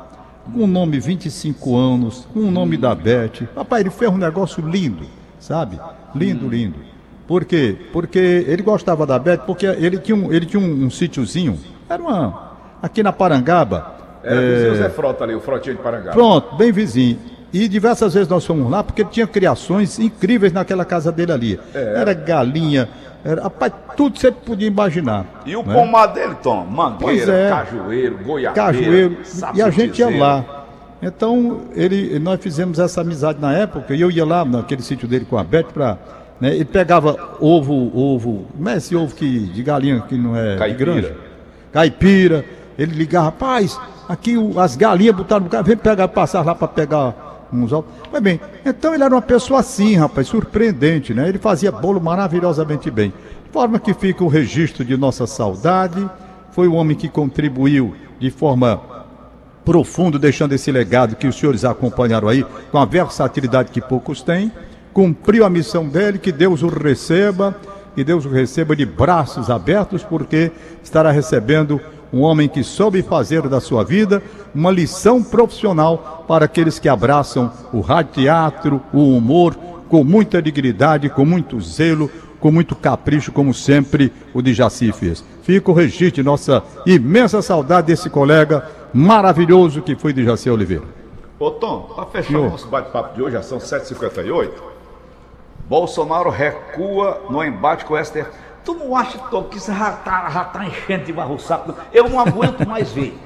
com 0.53 0.65
o 0.65 0.67
nome 0.67 0.99
25 0.99 1.77
anos, 1.77 2.27
com 2.33 2.41
o 2.41 2.51
nome 2.51 2.77
da 2.77 2.95
Beth. 2.95 3.47
Rapaz, 3.55 3.81
ele 3.81 3.91
fez 3.91 4.11
um 4.11 4.17
negócio 4.17 4.67
lindo, 4.67 5.05
sabe? 5.39 5.79
Lindo, 6.15 6.49
lindo. 6.49 6.79
Por 7.27 7.45
quê? 7.45 7.77
Porque 7.93 8.19
ele 8.19 8.63
gostava 8.63 9.05
da 9.05 9.19
Beth, 9.19 9.39
porque 9.39 9.67
ele 9.67 9.99
tinha 9.99 10.17
um, 10.17 10.33
ele 10.33 10.47
tinha 10.47 10.63
um, 10.63 10.85
um 10.87 10.91
sítiozinho, 10.91 11.59
era 11.89 12.03
uma. 12.03 12.53
aqui 12.81 13.03
na 13.03 13.13
Parangaba. 13.13 13.95
Era 14.23 14.41
é, 14.41 14.55
vizinho 14.55 14.77
Zé 14.77 14.89
Frota 14.91 15.25
ali, 15.25 15.35
o 15.35 15.41
Frotinho 15.41 15.77
de 15.77 15.83
Parangaba. 15.83 16.13
Pronto, 16.13 16.57
bem 16.57 16.73
vizinho. 16.73 17.19
E 17.57 17.69
diversas 17.69 18.13
vezes 18.13 18.29
nós 18.29 18.45
fomos 18.45 18.71
lá 18.71 18.85
porque 18.85 19.01
ele 19.01 19.09
tinha 19.09 19.27
criações 19.27 19.99
incríveis 19.99 20.53
naquela 20.53 20.85
casa 20.85 21.11
dele 21.11 21.33
ali. 21.33 21.61
É. 21.75 21.95
Era 21.97 22.13
galinha, 22.13 22.87
era, 23.25 23.45
rapaz, 23.45 23.73
tudo 23.97 24.19
você 24.19 24.31
podia 24.31 24.69
imaginar. 24.69 25.25
E 25.47 25.57
o 25.57 25.63
né? 25.63 25.73
pomar 25.73 26.09
dele, 26.09 26.35
Tom? 26.43 26.67
Mangueira, 26.67 27.33
é. 27.33 27.49
cajueiro, 27.49 28.19
goiabeira. 28.19 28.53
Cajueiro. 28.53 29.17
E 29.55 29.63
a 29.63 29.71
gente 29.71 29.99
ia 29.99 30.19
lá. 30.19 30.67
Então, 31.01 31.63
ele, 31.75 32.19
nós 32.19 32.39
fizemos 32.43 32.79
essa 32.79 33.01
amizade 33.01 33.41
na 33.41 33.55
época, 33.55 33.95
e 33.95 34.03
eu 34.03 34.11
ia 34.11 34.25
lá 34.27 34.45
naquele 34.45 34.83
sítio 34.83 35.09
dele 35.09 35.25
com 35.25 35.39
a 35.39 35.43
Beth 35.43 35.69
para. 35.73 35.97
Né, 36.39 36.55
ele 36.55 36.67
pegava 36.67 37.17
ovo, 37.41 37.91
ovo, 37.99 38.45
não 38.55 38.71
é 38.71 38.77
esse 38.77 38.95
ovo 38.95 39.15
que, 39.15 39.41
de 39.47 39.63
galinha 39.63 40.03
que 40.07 40.19
não 40.19 40.37
é 40.37 40.57
Caipira. 40.59 40.93
grande. 40.93 41.15
Caipira. 41.73 42.45
Ele 42.79 42.95
ligava, 42.95 43.27
rapaz, 43.27 43.81
aqui 44.07 44.37
o, 44.37 44.61
as 44.61 44.77
galinhas 44.77 45.17
botaram 45.17 45.45
no 45.45 45.51
carro, 45.51 45.65
vem 45.65 45.79
pegar, 45.79 46.07
passar 46.09 46.45
lá 46.45 46.55
para 46.55 46.69
pegar 46.69 47.26
uns. 47.53 47.71
Mas 48.13 48.23
bem, 48.23 48.41
então 48.65 48.95
ele 48.95 49.05
era 49.05 49.15
uma 49.15 49.23
pessoa 49.23 49.61
assim, 49.61 49.97
rapaz, 49.97 50.27
surpreendente, 50.27 51.15
né? 51.15 51.29
Ele 51.29 51.39
fazia 51.39 51.71
bolo 51.71 52.01
maravilhosamente 52.01 52.91
bem. 52.91 53.13
De 53.45 53.53
forma 53.53 53.79
que 53.79 53.95
fica 53.95 54.25
o 54.25 54.29
registro 54.29 54.85
de 54.85 54.97
nossa 54.97 55.27
saudade. 55.27 56.09
Foi 56.51 56.69
um 56.69 56.75
homem 56.75 56.97
que 56.97 57.09
contribuiu 57.09 57.95
de 58.19 58.31
forma 58.31 58.81
profunda, 59.65 60.19
deixando 60.19 60.53
esse 60.53 60.71
legado 60.71 61.17
que 61.17 61.27
os 61.27 61.37
senhores 61.37 61.65
acompanharam 61.65 62.29
aí, 62.29 62.47
com 62.71 62.79
a 62.79 62.85
versatilidade 62.85 63.73
que 63.73 63.81
poucos 63.81 64.23
têm. 64.23 64.51
Cumpriu 64.93 65.45
a 65.45 65.51
missão 65.51 65.89
dele, 65.89 66.19
que 66.19 66.33
Deus 66.33 66.63
o 66.63 66.69
receba, 66.69 67.55
que 67.95 68.05
Deus 68.05 68.25
o 68.25 68.29
receba 68.29 68.77
de 68.77 68.87
braços 68.87 69.51
abertos, 69.51 70.03
porque 70.03 70.53
estará 70.83 71.11
recebendo 71.11 71.81
um 72.13 72.21
homem 72.23 72.49
que 72.49 72.63
soube 72.63 73.03
fazer 73.03 73.43
da 73.49 73.61
sua 73.61 73.85
vida 73.85 74.23
uma 74.55 74.71
lição 74.71 75.23
profissional 75.23 76.25
para 76.27 76.45
aqueles 76.45 76.79
que 76.79 76.89
abraçam 76.89 77.53
o 77.73 77.81
rádio 77.81 78.15
teatro, 78.15 78.81
o 78.93 79.17
humor, 79.17 79.57
com 79.89 80.03
muita 80.03 80.41
dignidade, 80.41 81.09
com 81.09 81.25
muito 81.25 81.61
zelo, 81.61 82.11
com 82.41 82.51
muito 82.51 82.75
capricho, 82.75 83.33
como 83.33 83.53
sempre 83.53 84.13
o 84.33 84.43
de 84.43 84.55
Jaci 84.55 84.93
fez. 84.93 85.25
Fica 85.43 85.71
o 85.71 85.75
registro 85.75 86.17
de 86.17 86.23
nossa 86.23 86.63
imensa 86.87 87.43
saudade 87.43 87.89
desse 87.89 88.11
colega 88.11 88.69
maravilhoso 88.93 89.83
que 89.83 89.95
foi 89.95 90.13
de 90.13 90.25
Jaci 90.25 90.51
Oliveira. 90.51 90.85
Ô 91.39 91.51
Tom, 91.51 91.93
para 91.95 92.07
fechar 92.07 92.39
o 92.39 92.51
nosso 92.51 92.67
bate-papo 92.69 93.15
de 93.15 93.23
hoje, 93.23 93.33
já 93.35 93.43
são 93.43 93.59
7h58. 93.59 94.51
Bolsonaro 95.69 96.31
recua 96.31 97.21
no 97.29 97.45
embate 97.45 97.85
com 97.85 97.99
Esther 97.99 98.31
Tu 98.67 98.75
não 98.75 98.97
acha, 98.97 99.17
Tom, 99.31 99.45
que 99.45 99.59
isso 99.59 99.73
já 99.73 99.93
tá, 99.93 100.29
já 100.29 100.43
tá 100.43 100.67
enchendo 100.67 101.05
de 101.05 101.13
barro 101.13 101.39
saco? 101.39 101.73
Eu 101.93 102.09
não 102.09 102.19
aguento 102.19 102.67
mais 102.67 102.91
ver. 102.91 103.17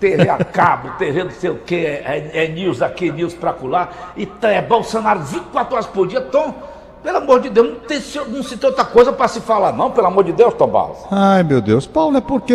TV 0.00 0.28
a 0.28 0.42
cabo, 0.42 0.90
TV 0.98 1.24
não 1.24 1.30
sei 1.30 1.50
o 1.50 1.58
que, 1.58 1.74
é, 1.74 2.30
é, 2.34 2.44
é 2.44 2.48
news 2.48 2.80
aqui, 2.82 3.10
news 3.10 3.34
pra 3.34 3.52
colar, 3.52 4.12
e 4.14 4.26
tá, 4.26 4.50
é 4.50 4.60
Bolsonaro 4.60 5.20
24 5.20 5.74
horas 5.74 5.86
por 5.86 6.06
dia, 6.06 6.20
Tom. 6.20 6.54
Pelo 7.02 7.18
amor 7.18 7.40
de 7.40 7.50
Deus, 7.50 7.68
não, 7.68 7.76
tem, 7.80 8.00
não 8.28 8.42
se 8.42 8.56
tem 8.56 8.68
outra 8.68 8.84
coisa 8.84 9.12
para 9.12 9.28
se 9.28 9.40
falar, 9.40 9.72
não, 9.72 9.90
pelo 9.90 10.06
amor 10.06 10.24
de 10.24 10.32
Deus, 10.32 10.54
Tom 10.54 10.66
Barros. 10.66 10.98
Ai, 11.10 11.42
meu 11.42 11.60
Deus. 11.60 11.86
Paulo, 11.86 12.16
é 12.16 12.20
porque. 12.20 12.54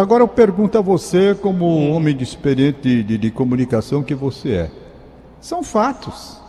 Agora 0.00 0.22
eu 0.22 0.28
pergunto 0.28 0.78
a 0.78 0.80
você, 0.80 1.34
como 1.34 1.66
hum. 1.66 1.94
homem 1.94 2.16
de 2.16 2.24
experiente 2.24 3.02
de, 3.02 3.18
de 3.18 3.30
comunicação 3.30 4.02
que 4.02 4.14
você 4.14 4.52
é. 4.52 4.70
São 5.40 5.62
fatos 5.62 6.40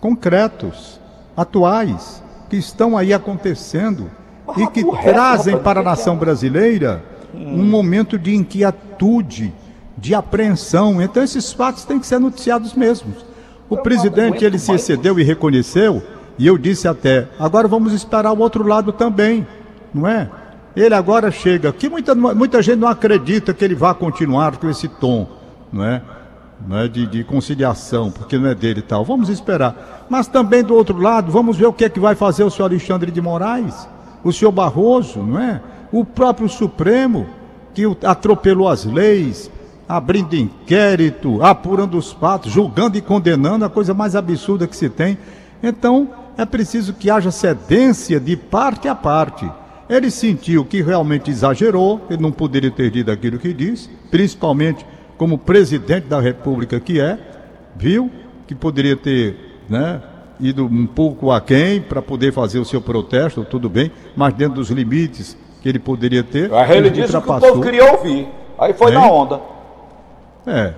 concretos, 0.00 1.00
atuais, 1.36 2.22
que 2.50 2.56
estão 2.56 2.96
aí 2.96 3.14
acontecendo 3.14 4.10
e 4.56 4.66
que 4.68 4.84
trazem 5.02 5.56
para 5.58 5.80
a 5.80 5.82
nação 5.82 6.16
brasileira 6.16 7.02
um 7.34 7.64
momento 7.64 8.18
de 8.18 8.34
inquietude, 8.34 9.52
de 9.96 10.14
apreensão. 10.14 11.00
Então 11.00 11.22
esses 11.22 11.52
fatos 11.52 11.84
têm 11.84 11.98
que 11.98 12.06
ser 12.06 12.18
noticiados 12.18 12.74
mesmos. 12.74 13.24
O 13.68 13.76
presidente 13.78 14.44
ele 14.44 14.58
se 14.58 14.72
excedeu 14.72 15.18
e 15.18 15.22
reconheceu, 15.22 16.02
e 16.38 16.46
eu 16.46 16.58
disse 16.58 16.86
até, 16.86 17.28
agora 17.38 17.66
vamos 17.66 17.92
esperar 17.92 18.32
o 18.32 18.38
outro 18.38 18.66
lado 18.66 18.92
também, 18.92 19.46
não 19.94 20.06
é? 20.06 20.28
Ele 20.74 20.94
agora 20.94 21.30
chega, 21.30 21.72
que 21.72 21.88
muita, 21.88 22.14
muita 22.14 22.62
gente 22.62 22.78
não 22.78 22.88
acredita 22.88 23.54
que 23.54 23.64
ele 23.64 23.74
vá 23.74 23.94
continuar 23.94 24.56
com 24.56 24.68
esse 24.68 24.88
tom, 24.88 25.26
não 25.72 25.84
é? 25.84 26.02
Não 26.66 26.78
é 26.78 26.88
de, 26.88 27.06
de 27.06 27.24
conciliação, 27.24 28.10
porque 28.10 28.38
não 28.38 28.48
é 28.48 28.54
dele 28.54 28.80
e 28.80 28.82
tal. 28.82 29.04
Vamos 29.04 29.28
esperar. 29.28 30.06
Mas 30.08 30.28
também 30.28 30.62
do 30.62 30.74
outro 30.74 30.98
lado, 30.98 31.32
vamos 31.32 31.56
ver 31.56 31.66
o 31.66 31.72
que 31.72 31.84
é 31.84 31.88
que 31.88 31.98
vai 31.98 32.14
fazer 32.14 32.44
o 32.44 32.50
senhor 32.50 32.68
Alexandre 32.68 33.10
de 33.10 33.20
Moraes 33.20 33.88
o 34.24 34.32
senhor 34.32 34.52
Barroso, 34.52 35.22
não 35.22 35.40
é? 35.40 35.60
O 35.92 36.04
próprio 36.04 36.48
Supremo, 36.48 37.26
que 37.74 37.84
atropelou 38.04 38.68
as 38.68 38.84
leis, 38.84 39.50
abrindo 39.88 40.34
inquérito, 40.34 41.42
apurando 41.42 41.98
os 41.98 42.12
fatos, 42.12 42.52
julgando 42.52 42.96
e 42.96 43.02
condenando, 43.02 43.64
a 43.64 43.70
coisa 43.70 43.92
mais 43.92 44.16
absurda 44.16 44.66
que 44.66 44.76
se 44.76 44.88
tem. 44.88 45.18
Então, 45.62 46.08
é 46.36 46.44
preciso 46.44 46.94
que 46.94 47.10
haja 47.10 47.30
cedência 47.30 48.18
de 48.18 48.36
parte 48.36 48.88
a 48.88 48.94
parte. 48.94 49.50
Ele 49.88 50.10
sentiu 50.10 50.64
que 50.64 50.80
realmente 50.80 51.30
exagerou, 51.30 52.00
ele 52.08 52.22
não 52.22 52.32
poderia 52.32 52.70
ter 52.70 52.90
dito 52.90 53.10
aquilo 53.10 53.38
que 53.38 53.52
disse, 53.52 53.90
principalmente 54.10 54.86
como 55.18 55.36
presidente 55.36 56.06
da 56.06 56.20
República 56.20 56.80
que 56.80 56.98
é, 56.98 57.18
viu 57.76 58.10
que 58.46 58.54
poderia 58.54 58.96
ter 58.96 59.36
né, 59.68 60.00
ido 60.42 60.66
um 60.66 60.86
pouco 60.86 61.30
aquém 61.30 61.80
para 61.80 62.02
poder 62.02 62.32
fazer 62.32 62.58
o 62.58 62.64
seu 62.64 62.80
protesto, 62.80 63.44
tudo 63.44 63.68
bem, 63.68 63.90
mas 64.16 64.34
dentro 64.34 64.56
dos 64.56 64.70
limites 64.70 65.36
que 65.62 65.68
ele 65.68 65.78
poderia 65.78 66.24
ter. 66.24 66.52
Aí 66.52 66.76
ele 66.76 66.90
disse 66.90 67.12
que 67.12 67.30
o 67.30 67.40
povo 67.40 67.60
queria 67.62 67.92
ouvir. 67.92 68.28
Aí 68.58 68.72
foi 68.74 68.90
na 68.90 69.06
onda. 69.06 69.40
É. 70.46 70.74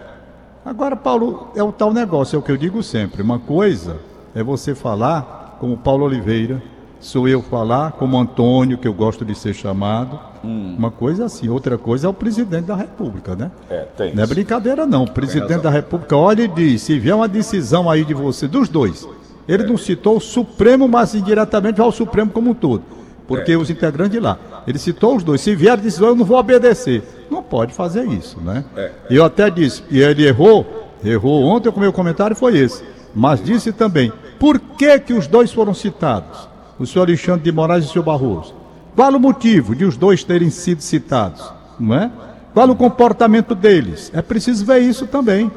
Agora, 0.65 0.95
Paulo, 0.95 1.49
é 1.57 1.63
o 1.63 1.73
tal 1.73 1.93
negócio, 1.93 2.37
é 2.37 2.39
o 2.39 2.43
que 2.43 2.53
eu 2.53 2.57
digo 2.57 2.83
sempre. 2.83 3.23
Uma 3.23 3.39
coisa 3.39 3.99
é 4.35 4.43
você 4.43 4.75
falar 4.75 5.57
como 5.59 5.77
Paulo 5.77 6.05
Oliveira, 6.05 6.63
sou 7.01 7.29
eu 7.29 7.43
falar 7.43 7.93
como 7.93 8.19
Antônio, 8.19 8.79
que 8.79 8.89
eu 8.89 8.95
gosto 8.95 9.25
de 9.25 9.35
ser 9.35 9.55
chamado. 9.55 10.19
Hum. 10.43 10.75
Uma 10.79 10.91
coisa 10.91 11.23
é 11.23 11.27
assim, 11.27 11.49
outra 11.49 11.79
coisa 11.79 12.07
é 12.07 12.11
o 12.11 12.15
presidente 12.15 12.65
da 12.65 12.75
República, 12.75 13.35
né? 13.35 13.51
É, 13.71 13.81
tem. 13.97 14.15
Não 14.15 14.23
é 14.23 14.27
brincadeira, 14.27 14.87
não. 14.87 15.05
O 15.05 15.11
presidente 15.11 15.63
da 15.63 15.71
República 15.71 16.17
olha 16.17 16.43
e 16.43 16.49
diz: 16.49 16.83
se 16.83 16.99
vier 16.99 17.15
uma 17.15 17.29
decisão 17.29 17.91
aí 17.91 18.05
de 18.05 18.15
você, 18.15 18.49
dos 18.49 18.69
dois, 18.69 19.07
ele 19.47 19.65
não 19.65 19.77
citou 19.77 20.17
o 20.17 20.21
Supremo, 20.21 20.89
mas 20.89 21.15
indiretamente 21.15 21.79
vai 21.79 21.87
ao 21.87 21.93
Supremo 21.93 22.31
como 22.31 22.51
um 22.51 22.55
todo. 22.55 22.83
Porque 23.27 23.53
é. 23.53 23.57
os 23.57 23.71
integrantes 23.71 24.13
de 24.13 24.21
lá. 24.21 24.39
Ele 24.67 24.79
citou 24.79 25.17
os 25.17 25.23
dois. 25.23 25.41
Se 25.41 25.55
vier, 25.55 25.79
disse: 25.79 26.01
Eu 26.01 26.15
não 26.15 26.25
vou 26.25 26.39
obedecer. 26.39 27.03
Não 27.31 27.43
pode 27.43 27.73
fazer 27.73 28.07
isso, 28.07 28.41
né? 28.41 28.65
É. 28.77 28.91
Eu 29.11 29.25
até 29.25 29.51
disse, 29.51 29.83
e 29.91 30.01
ele 30.01 30.27
errou, 30.27 30.91
errou 31.03 31.43
ontem, 31.43 31.69
o 31.69 31.81
meu 31.81 31.93
comentário 31.93 32.37
foi 32.37 32.59
esse. 32.59 32.85
Mas 33.15 33.43
disse 33.43 33.73
também: 33.73 34.13
por 34.39 34.59
que, 34.59 34.99
que 34.99 35.13
os 35.13 35.27
dois 35.27 35.53
foram 35.53 35.73
citados? 35.73 36.49
O 36.79 36.87
senhor 36.87 37.07
Alexandre 37.07 37.43
de 37.43 37.53
Moraes 37.53 37.85
e 37.85 37.89
o 37.89 37.91
senhor 37.93 38.05
Barroso. 38.05 38.55
Qual 38.95 39.13
o 39.13 39.21
motivo 39.21 39.75
de 39.75 39.85
os 39.85 39.97
dois 39.97 40.23
terem 40.23 40.51
sido 40.51 40.81
citados? 40.81 41.51
Não 41.79 41.95
é? 41.95 42.11
Qual 42.53 42.69
o 42.69 42.77
comportamento 42.77 43.55
deles? 43.55 44.11
É 44.15 44.23
preciso 44.23 44.65
ver 44.65 44.81
isso 44.81 45.07
também. 45.07 45.51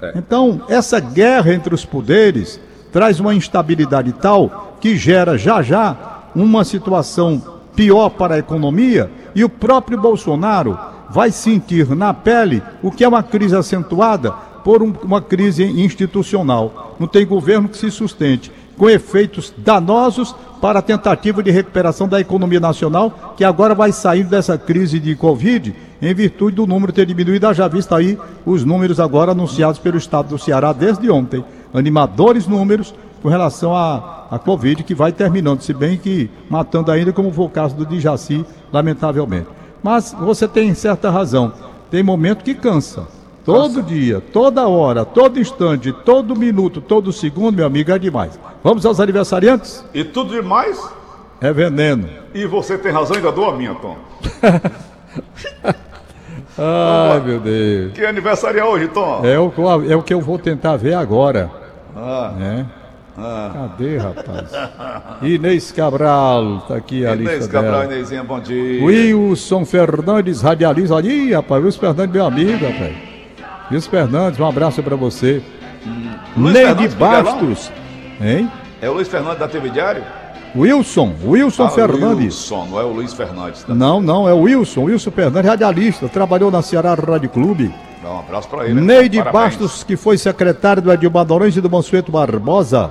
É. 0.00 0.12
Então, 0.16 0.60
essa 0.68 1.00
guerra 1.00 1.52
entre 1.52 1.74
os 1.74 1.84
poderes 1.84 2.60
traz 2.92 3.20
uma 3.20 3.34
instabilidade 3.34 4.12
tal 4.12 4.76
que 4.80 4.96
gera 4.96 5.36
já 5.36 5.62
já 5.62 5.96
uma 6.34 6.64
situação 6.64 7.42
pior 7.74 8.10
para 8.10 8.34
a 8.34 8.38
economia 8.38 9.10
e 9.34 9.44
o 9.44 9.48
próprio 9.48 10.00
Bolsonaro 10.00 10.78
vai 11.10 11.30
sentir 11.30 11.94
na 11.94 12.12
pele 12.12 12.62
o 12.82 12.90
que 12.90 13.04
é 13.04 13.08
uma 13.08 13.22
crise 13.22 13.54
acentuada 13.54 14.32
por 14.64 14.82
um, 14.82 14.92
uma 15.02 15.22
crise 15.22 15.62
institucional. 15.62 16.96
Não 16.98 17.06
tem 17.06 17.24
governo 17.24 17.68
que 17.68 17.78
se 17.78 17.90
sustente, 17.90 18.50
com 18.76 18.90
efeitos 18.90 19.54
danosos 19.56 20.34
para 20.60 20.80
a 20.80 20.82
tentativa 20.82 21.42
de 21.42 21.50
recuperação 21.50 22.08
da 22.08 22.20
economia 22.20 22.58
nacional, 22.58 23.34
que 23.36 23.44
agora 23.44 23.74
vai 23.74 23.92
saindo 23.92 24.30
dessa 24.30 24.58
crise 24.58 24.98
de 24.98 25.14
Covid 25.14 25.74
em 26.02 26.14
virtude 26.14 26.56
do 26.56 26.66
número 26.66 26.92
ter 26.92 27.06
diminuído. 27.06 27.52
Já 27.54 27.68
vista 27.68 27.96
aí 27.96 28.18
os 28.44 28.64
números 28.64 28.98
agora 28.98 29.32
anunciados 29.32 29.78
pelo 29.78 29.96
Estado 29.96 30.30
do 30.30 30.38
Ceará 30.38 30.72
desde 30.72 31.10
ontem. 31.10 31.44
Animadores 31.72 32.46
números 32.46 32.94
com 33.22 33.28
relação 33.28 33.74
à, 33.74 34.26
à 34.30 34.38
Covid, 34.38 34.82
que 34.84 34.94
vai 34.94 35.12
terminando, 35.12 35.60
se 35.60 35.74
bem 35.74 35.96
que 35.96 36.30
matando 36.48 36.90
ainda, 36.90 37.12
como 37.12 37.32
foi 37.32 37.46
o 37.46 37.50
caso 37.50 37.74
do 37.74 37.86
Dijaci, 37.86 38.44
lamentavelmente. 38.72 39.48
Mas 39.82 40.14
você 40.18 40.46
tem 40.46 40.74
certa 40.74 41.10
razão. 41.10 41.52
Tem 41.90 42.02
momento 42.02 42.44
que 42.44 42.54
cansa. 42.54 43.06
Todo 43.44 43.76
Nossa. 43.76 43.82
dia, 43.82 44.20
toda 44.20 44.66
hora, 44.66 45.04
todo 45.04 45.38
instante, 45.38 45.92
todo 45.92 46.34
minuto, 46.34 46.80
todo 46.80 47.12
segundo, 47.12 47.56
meu 47.56 47.66
amigo, 47.66 47.92
é 47.92 47.98
demais. 47.98 48.38
Vamos 48.62 48.84
aos 48.84 48.98
aniversariantes? 48.98 49.84
E 49.94 50.02
tudo 50.02 50.32
demais? 50.34 50.82
É 51.40 51.52
veneno. 51.52 52.08
E 52.34 52.44
você 52.44 52.76
tem 52.76 52.90
razão, 52.90 53.16
ainda 53.16 53.30
dou 53.30 53.48
a 53.48 53.56
minha, 53.56 53.74
Tom. 53.76 53.96
Ai, 56.58 57.20
meu 57.20 57.40
Deus. 57.40 57.92
Que 57.92 58.04
aniversário 58.04 58.60
é 58.60 58.64
hoje, 58.64 58.88
Tom? 58.88 59.22
É 59.24 59.38
o, 59.38 59.52
é 59.90 59.96
o 59.96 60.02
que 60.02 60.14
eu 60.14 60.20
vou 60.20 60.38
tentar 60.38 60.76
ver 60.76 60.94
agora. 60.94 61.50
Ah. 61.94 62.32
Né? 62.36 62.66
Ah. 63.18 63.50
Cadê, 63.52 63.96
rapaz? 63.96 64.50
Inês 65.22 65.72
Cabral, 65.72 66.64
tá 66.68 66.76
aqui 66.76 67.06
a 67.06 67.14
Inês 67.14 67.38
lista 67.38 67.52
Cabral, 67.52 67.80
dela. 67.82 67.94
Inêsinha, 67.94 68.22
bom 68.22 68.38
dia. 68.40 68.84
Wilson 68.84 69.64
Fernandes, 69.64 70.42
radialista. 70.42 70.96
Ali, 70.96 71.32
rapaz, 71.32 71.64
Wilson 71.64 71.80
Fernandes, 71.80 72.14
meu 72.14 72.26
amigo, 72.26 72.66
rapaz. 72.66 72.94
Wilson 73.70 73.90
Fernandes, 73.90 74.40
um 74.40 74.46
abraço 74.46 74.82
pra 74.82 74.96
você. 74.96 75.42
Hum. 75.86 76.10
Neide 76.36 76.88
Bastos. 76.96 77.72
Hein? 78.20 78.50
É 78.80 78.90
o 78.90 78.94
Luiz 78.94 79.08
Fernandes 79.08 79.38
da 79.38 79.48
TV 79.48 79.70
Diário? 79.70 80.02
Wilson, 80.54 81.14
Wilson 81.24 81.64
ah, 81.64 81.70
Fernandes. 81.70 82.50
Wilson, 82.50 82.66
não 82.70 82.80
é 82.80 82.84
o 82.84 82.92
Luiz 82.92 83.12
Fernandes. 83.12 83.64
Tá? 83.64 83.74
Não, 83.74 84.00
não, 84.00 84.28
é 84.28 84.32
o 84.32 84.40
Wilson, 84.40 84.84
Wilson 84.84 85.10
Fernandes, 85.10 85.50
radialista, 85.50 86.08
trabalhou 86.08 86.50
na 86.50 86.62
Ceará 86.62 86.94
Rádio 86.94 87.28
Clube. 87.28 87.74
Dá 88.02 88.12
um 88.12 88.18
abraço 88.20 88.48
para 88.48 88.66
ele. 88.66 88.80
Neide 88.80 89.22
Bastos, 89.22 89.82
que 89.82 89.96
foi 89.96 90.16
secretário 90.16 90.80
do 90.80 90.92
Edilmar 90.92 91.24
Dorões 91.24 91.56
e 91.56 91.60
do 91.60 91.68
Mansueto 91.68 92.12
Barbosa. 92.12 92.90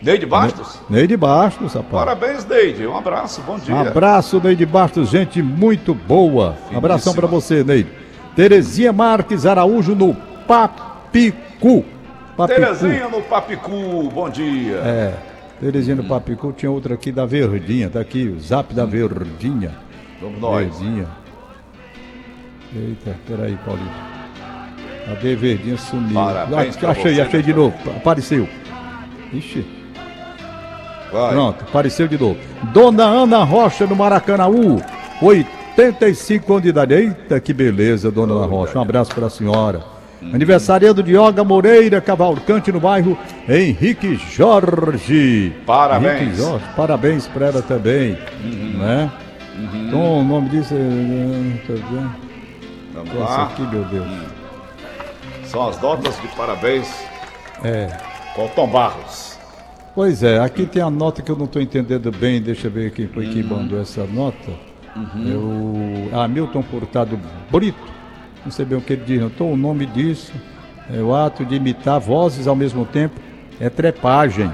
Neide 0.00 0.26
Bastos? 0.26 0.78
Neide 0.88 1.16
Bastos, 1.16 1.74
rapaz. 1.74 2.04
Parabéns, 2.04 2.46
Neide. 2.46 2.86
Um 2.86 2.96
abraço, 2.96 3.40
bom 3.42 3.58
dia. 3.58 3.74
Um 3.74 3.80
abraço, 3.80 4.40
Neide 4.42 4.66
Bastos, 4.66 5.08
gente 5.08 5.42
muito 5.42 5.94
boa. 5.94 6.56
Um 6.72 6.78
abração 6.78 7.14
para 7.14 7.26
você, 7.26 7.64
Neide. 7.64 7.90
Terezinha 8.36 8.92
Marques 8.92 9.46
Araújo 9.46 9.94
no 9.94 10.14
Papicu. 10.46 11.84
Papicu. 12.36 12.60
Terezinha 12.60 13.08
no 13.08 13.22
Papicu, 13.22 14.10
bom 14.12 14.28
dia. 14.28 14.76
É, 14.76 15.14
Terezinha 15.60 15.96
no 15.96 16.04
Papicu, 16.04 16.52
tinha 16.52 16.70
outra 16.70 16.94
aqui 16.94 17.12
da 17.12 17.24
Verdinha, 17.24 17.88
tá 17.88 18.00
aqui, 18.00 18.28
o 18.28 18.40
zap 18.40 18.74
da 18.74 18.84
Verdinha. 18.84 19.72
Vamos 20.20 20.40
nós. 20.40 20.78
Verdinha. 20.78 21.06
Eita, 22.74 23.16
peraí, 23.26 23.56
Paulinho. 23.64 23.90
Cadê 25.06 25.36
Verdinha 25.36 25.76
sumiu? 25.76 26.14
Parabéns 26.14 26.82
ah, 26.82 26.90
achei, 26.90 27.20
achei 27.20 27.42
de 27.42 27.52
novo, 27.52 27.76
apareceu. 27.96 28.48
Ixi. 29.32 29.64
Vai. 31.12 31.32
Pronto, 31.32 31.62
apareceu 31.62 32.08
de 32.08 32.18
novo. 32.18 32.38
Dona 32.72 33.04
Ana 33.04 33.44
Rocha 33.44 33.86
no 33.86 33.94
Maracanãú, 33.94 34.82
85 35.22 36.52
anos 36.52 36.62
de 36.64 36.68
idade. 36.70 36.94
Eita, 36.94 37.38
que 37.38 37.52
beleza, 37.52 38.10
Dona 38.10 38.34
Ana 38.34 38.46
Rocha. 38.46 38.78
Um 38.78 38.82
abraço 38.82 39.14
para 39.14 39.26
a 39.26 39.30
senhora. 39.30 39.84
Aniversariando 40.32 41.02
de 41.02 41.16
Olga 41.16 41.44
Moreira 41.44 42.00
Cavalcante 42.00 42.72
no 42.72 42.80
bairro 42.80 43.18
Henrique 43.48 44.16
Jorge. 44.16 45.52
Parabéns. 45.66 46.22
Henrique 46.22 46.36
Jorge, 46.36 46.64
parabéns 46.76 47.26
para 47.26 47.46
ela 47.46 47.62
também. 47.62 48.18
Uhum. 48.42 48.78
Né? 48.78 49.12
Uhum. 49.56 49.86
Então, 49.86 50.20
o 50.20 50.24
nome 50.24 50.48
disso 50.48 50.74
é. 50.74 50.78
Vamos 52.94 53.10
Essa 53.12 53.24
lá. 53.24 53.44
aqui, 53.44 53.62
meu 53.62 53.84
Deus. 53.84 54.06
Hum. 54.06 54.26
São 55.44 55.68
as 55.68 55.80
notas 55.80 56.20
de 56.20 56.28
parabéns. 56.28 56.88
É. 57.62 57.88
Com 58.34 58.48
Tom 58.48 58.68
Barros. 58.68 59.38
Pois 59.94 60.24
é, 60.24 60.40
aqui 60.40 60.66
tem 60.66 60.82
a 60.82 60.90
nota 60.90 61.22
que 61.22 61.30
eu 61.30 61.36
não 61.36 61.44
estou 61.44 61.62
entendendo 61.62 62.10
bem, 62.10 62.42
deixa 62.42 62.66
eu 62.66 62.70
ver 62.70 62.90
quem 62.90 63.06
foi 63.06 63.28
que 63.28 63.42
uhum. 63.42 63.58
mandou 63.58 63.80
essa 63.80 64.04
nota. 64.04 64.50
Uhum. 64.96 66.10
É 66.12 66.16
o 66.16 66.20
Hamilton 66.20 66.62
Furtado 66.62 67.18
Brito, 67.50 67.93
não 68.44 68.52
sei 68.52 68.64
bem 68.64 68.78
o 68.78 68.80
que 68.80 68.92
ele 68.92 69.04
diz, 69.04 69.22
então 69.22 69.52
o 69.52 69.56
nome 69.56 69.86
disso 69.86 70.32
é 70.92 71.00
o 71.00 71.14
ato 71.14 71.44
de 71.44 71.54
imitar 71.54 71.98
vozes 71.98 72.46
ao 72.46 72.54
mesmo 72.54 72.84
tempo, 72.84 73.18
é 73.60 73.70
trepagem. 73.70 74.50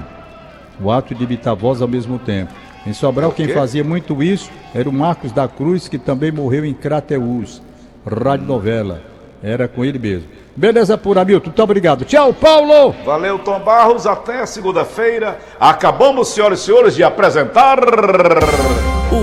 O 0.79 0.89
ato 0.89 1.13
de 1.13 1.23
imitar 1.23 1.55
vozes 1.55 1.81
ao 1.81 1.87
mesmo 1.87 2.17
tempo. 2.17 2.53
Em 2.85 2.93
Sobral, 2.93 3.31
quem 3.31 3.47
fazia 3.49 3.83
muito 3.83 4.23
isso 4.23 4.49
era 4.73 4.89
o 4.89 4.93
Marcos 4.93 5.31
da 5.31 5.47
Cruz, 5.47 5.87
que 5.87 5.99
também 5.99 6.31
morreu 6.31 6.65
em 6.65 6.73
Crateús, 6.73 7.61
rádio 8.05 8.47
novela. 8.47 9.01
Era 9.43 9.67
com 9.67 9.83
ele 9.83 9.99
mesmo. 9.99 10.27
Beleza 10.55 10.97
por 10.97 11.17
Hamilton, 11.17 11.47
muito 11.47 11.63
obrigado. 11.63 12.05
Tchau, 12.05 12.33
Paulo! 12.33 12.93
Valeu, 13.05 13.39
Tom 13.39 13.59
Barros. 13.59 14.05
Até 14.05 14.45
segunda-feira. 14.45 15.39
Acabamos, 15.59 16.29
senhoras 16.29 16.59
e 16.59 16.63
senhores, 16.63 16.95
de 16.95 17.03
apresentar. 17.03 17.79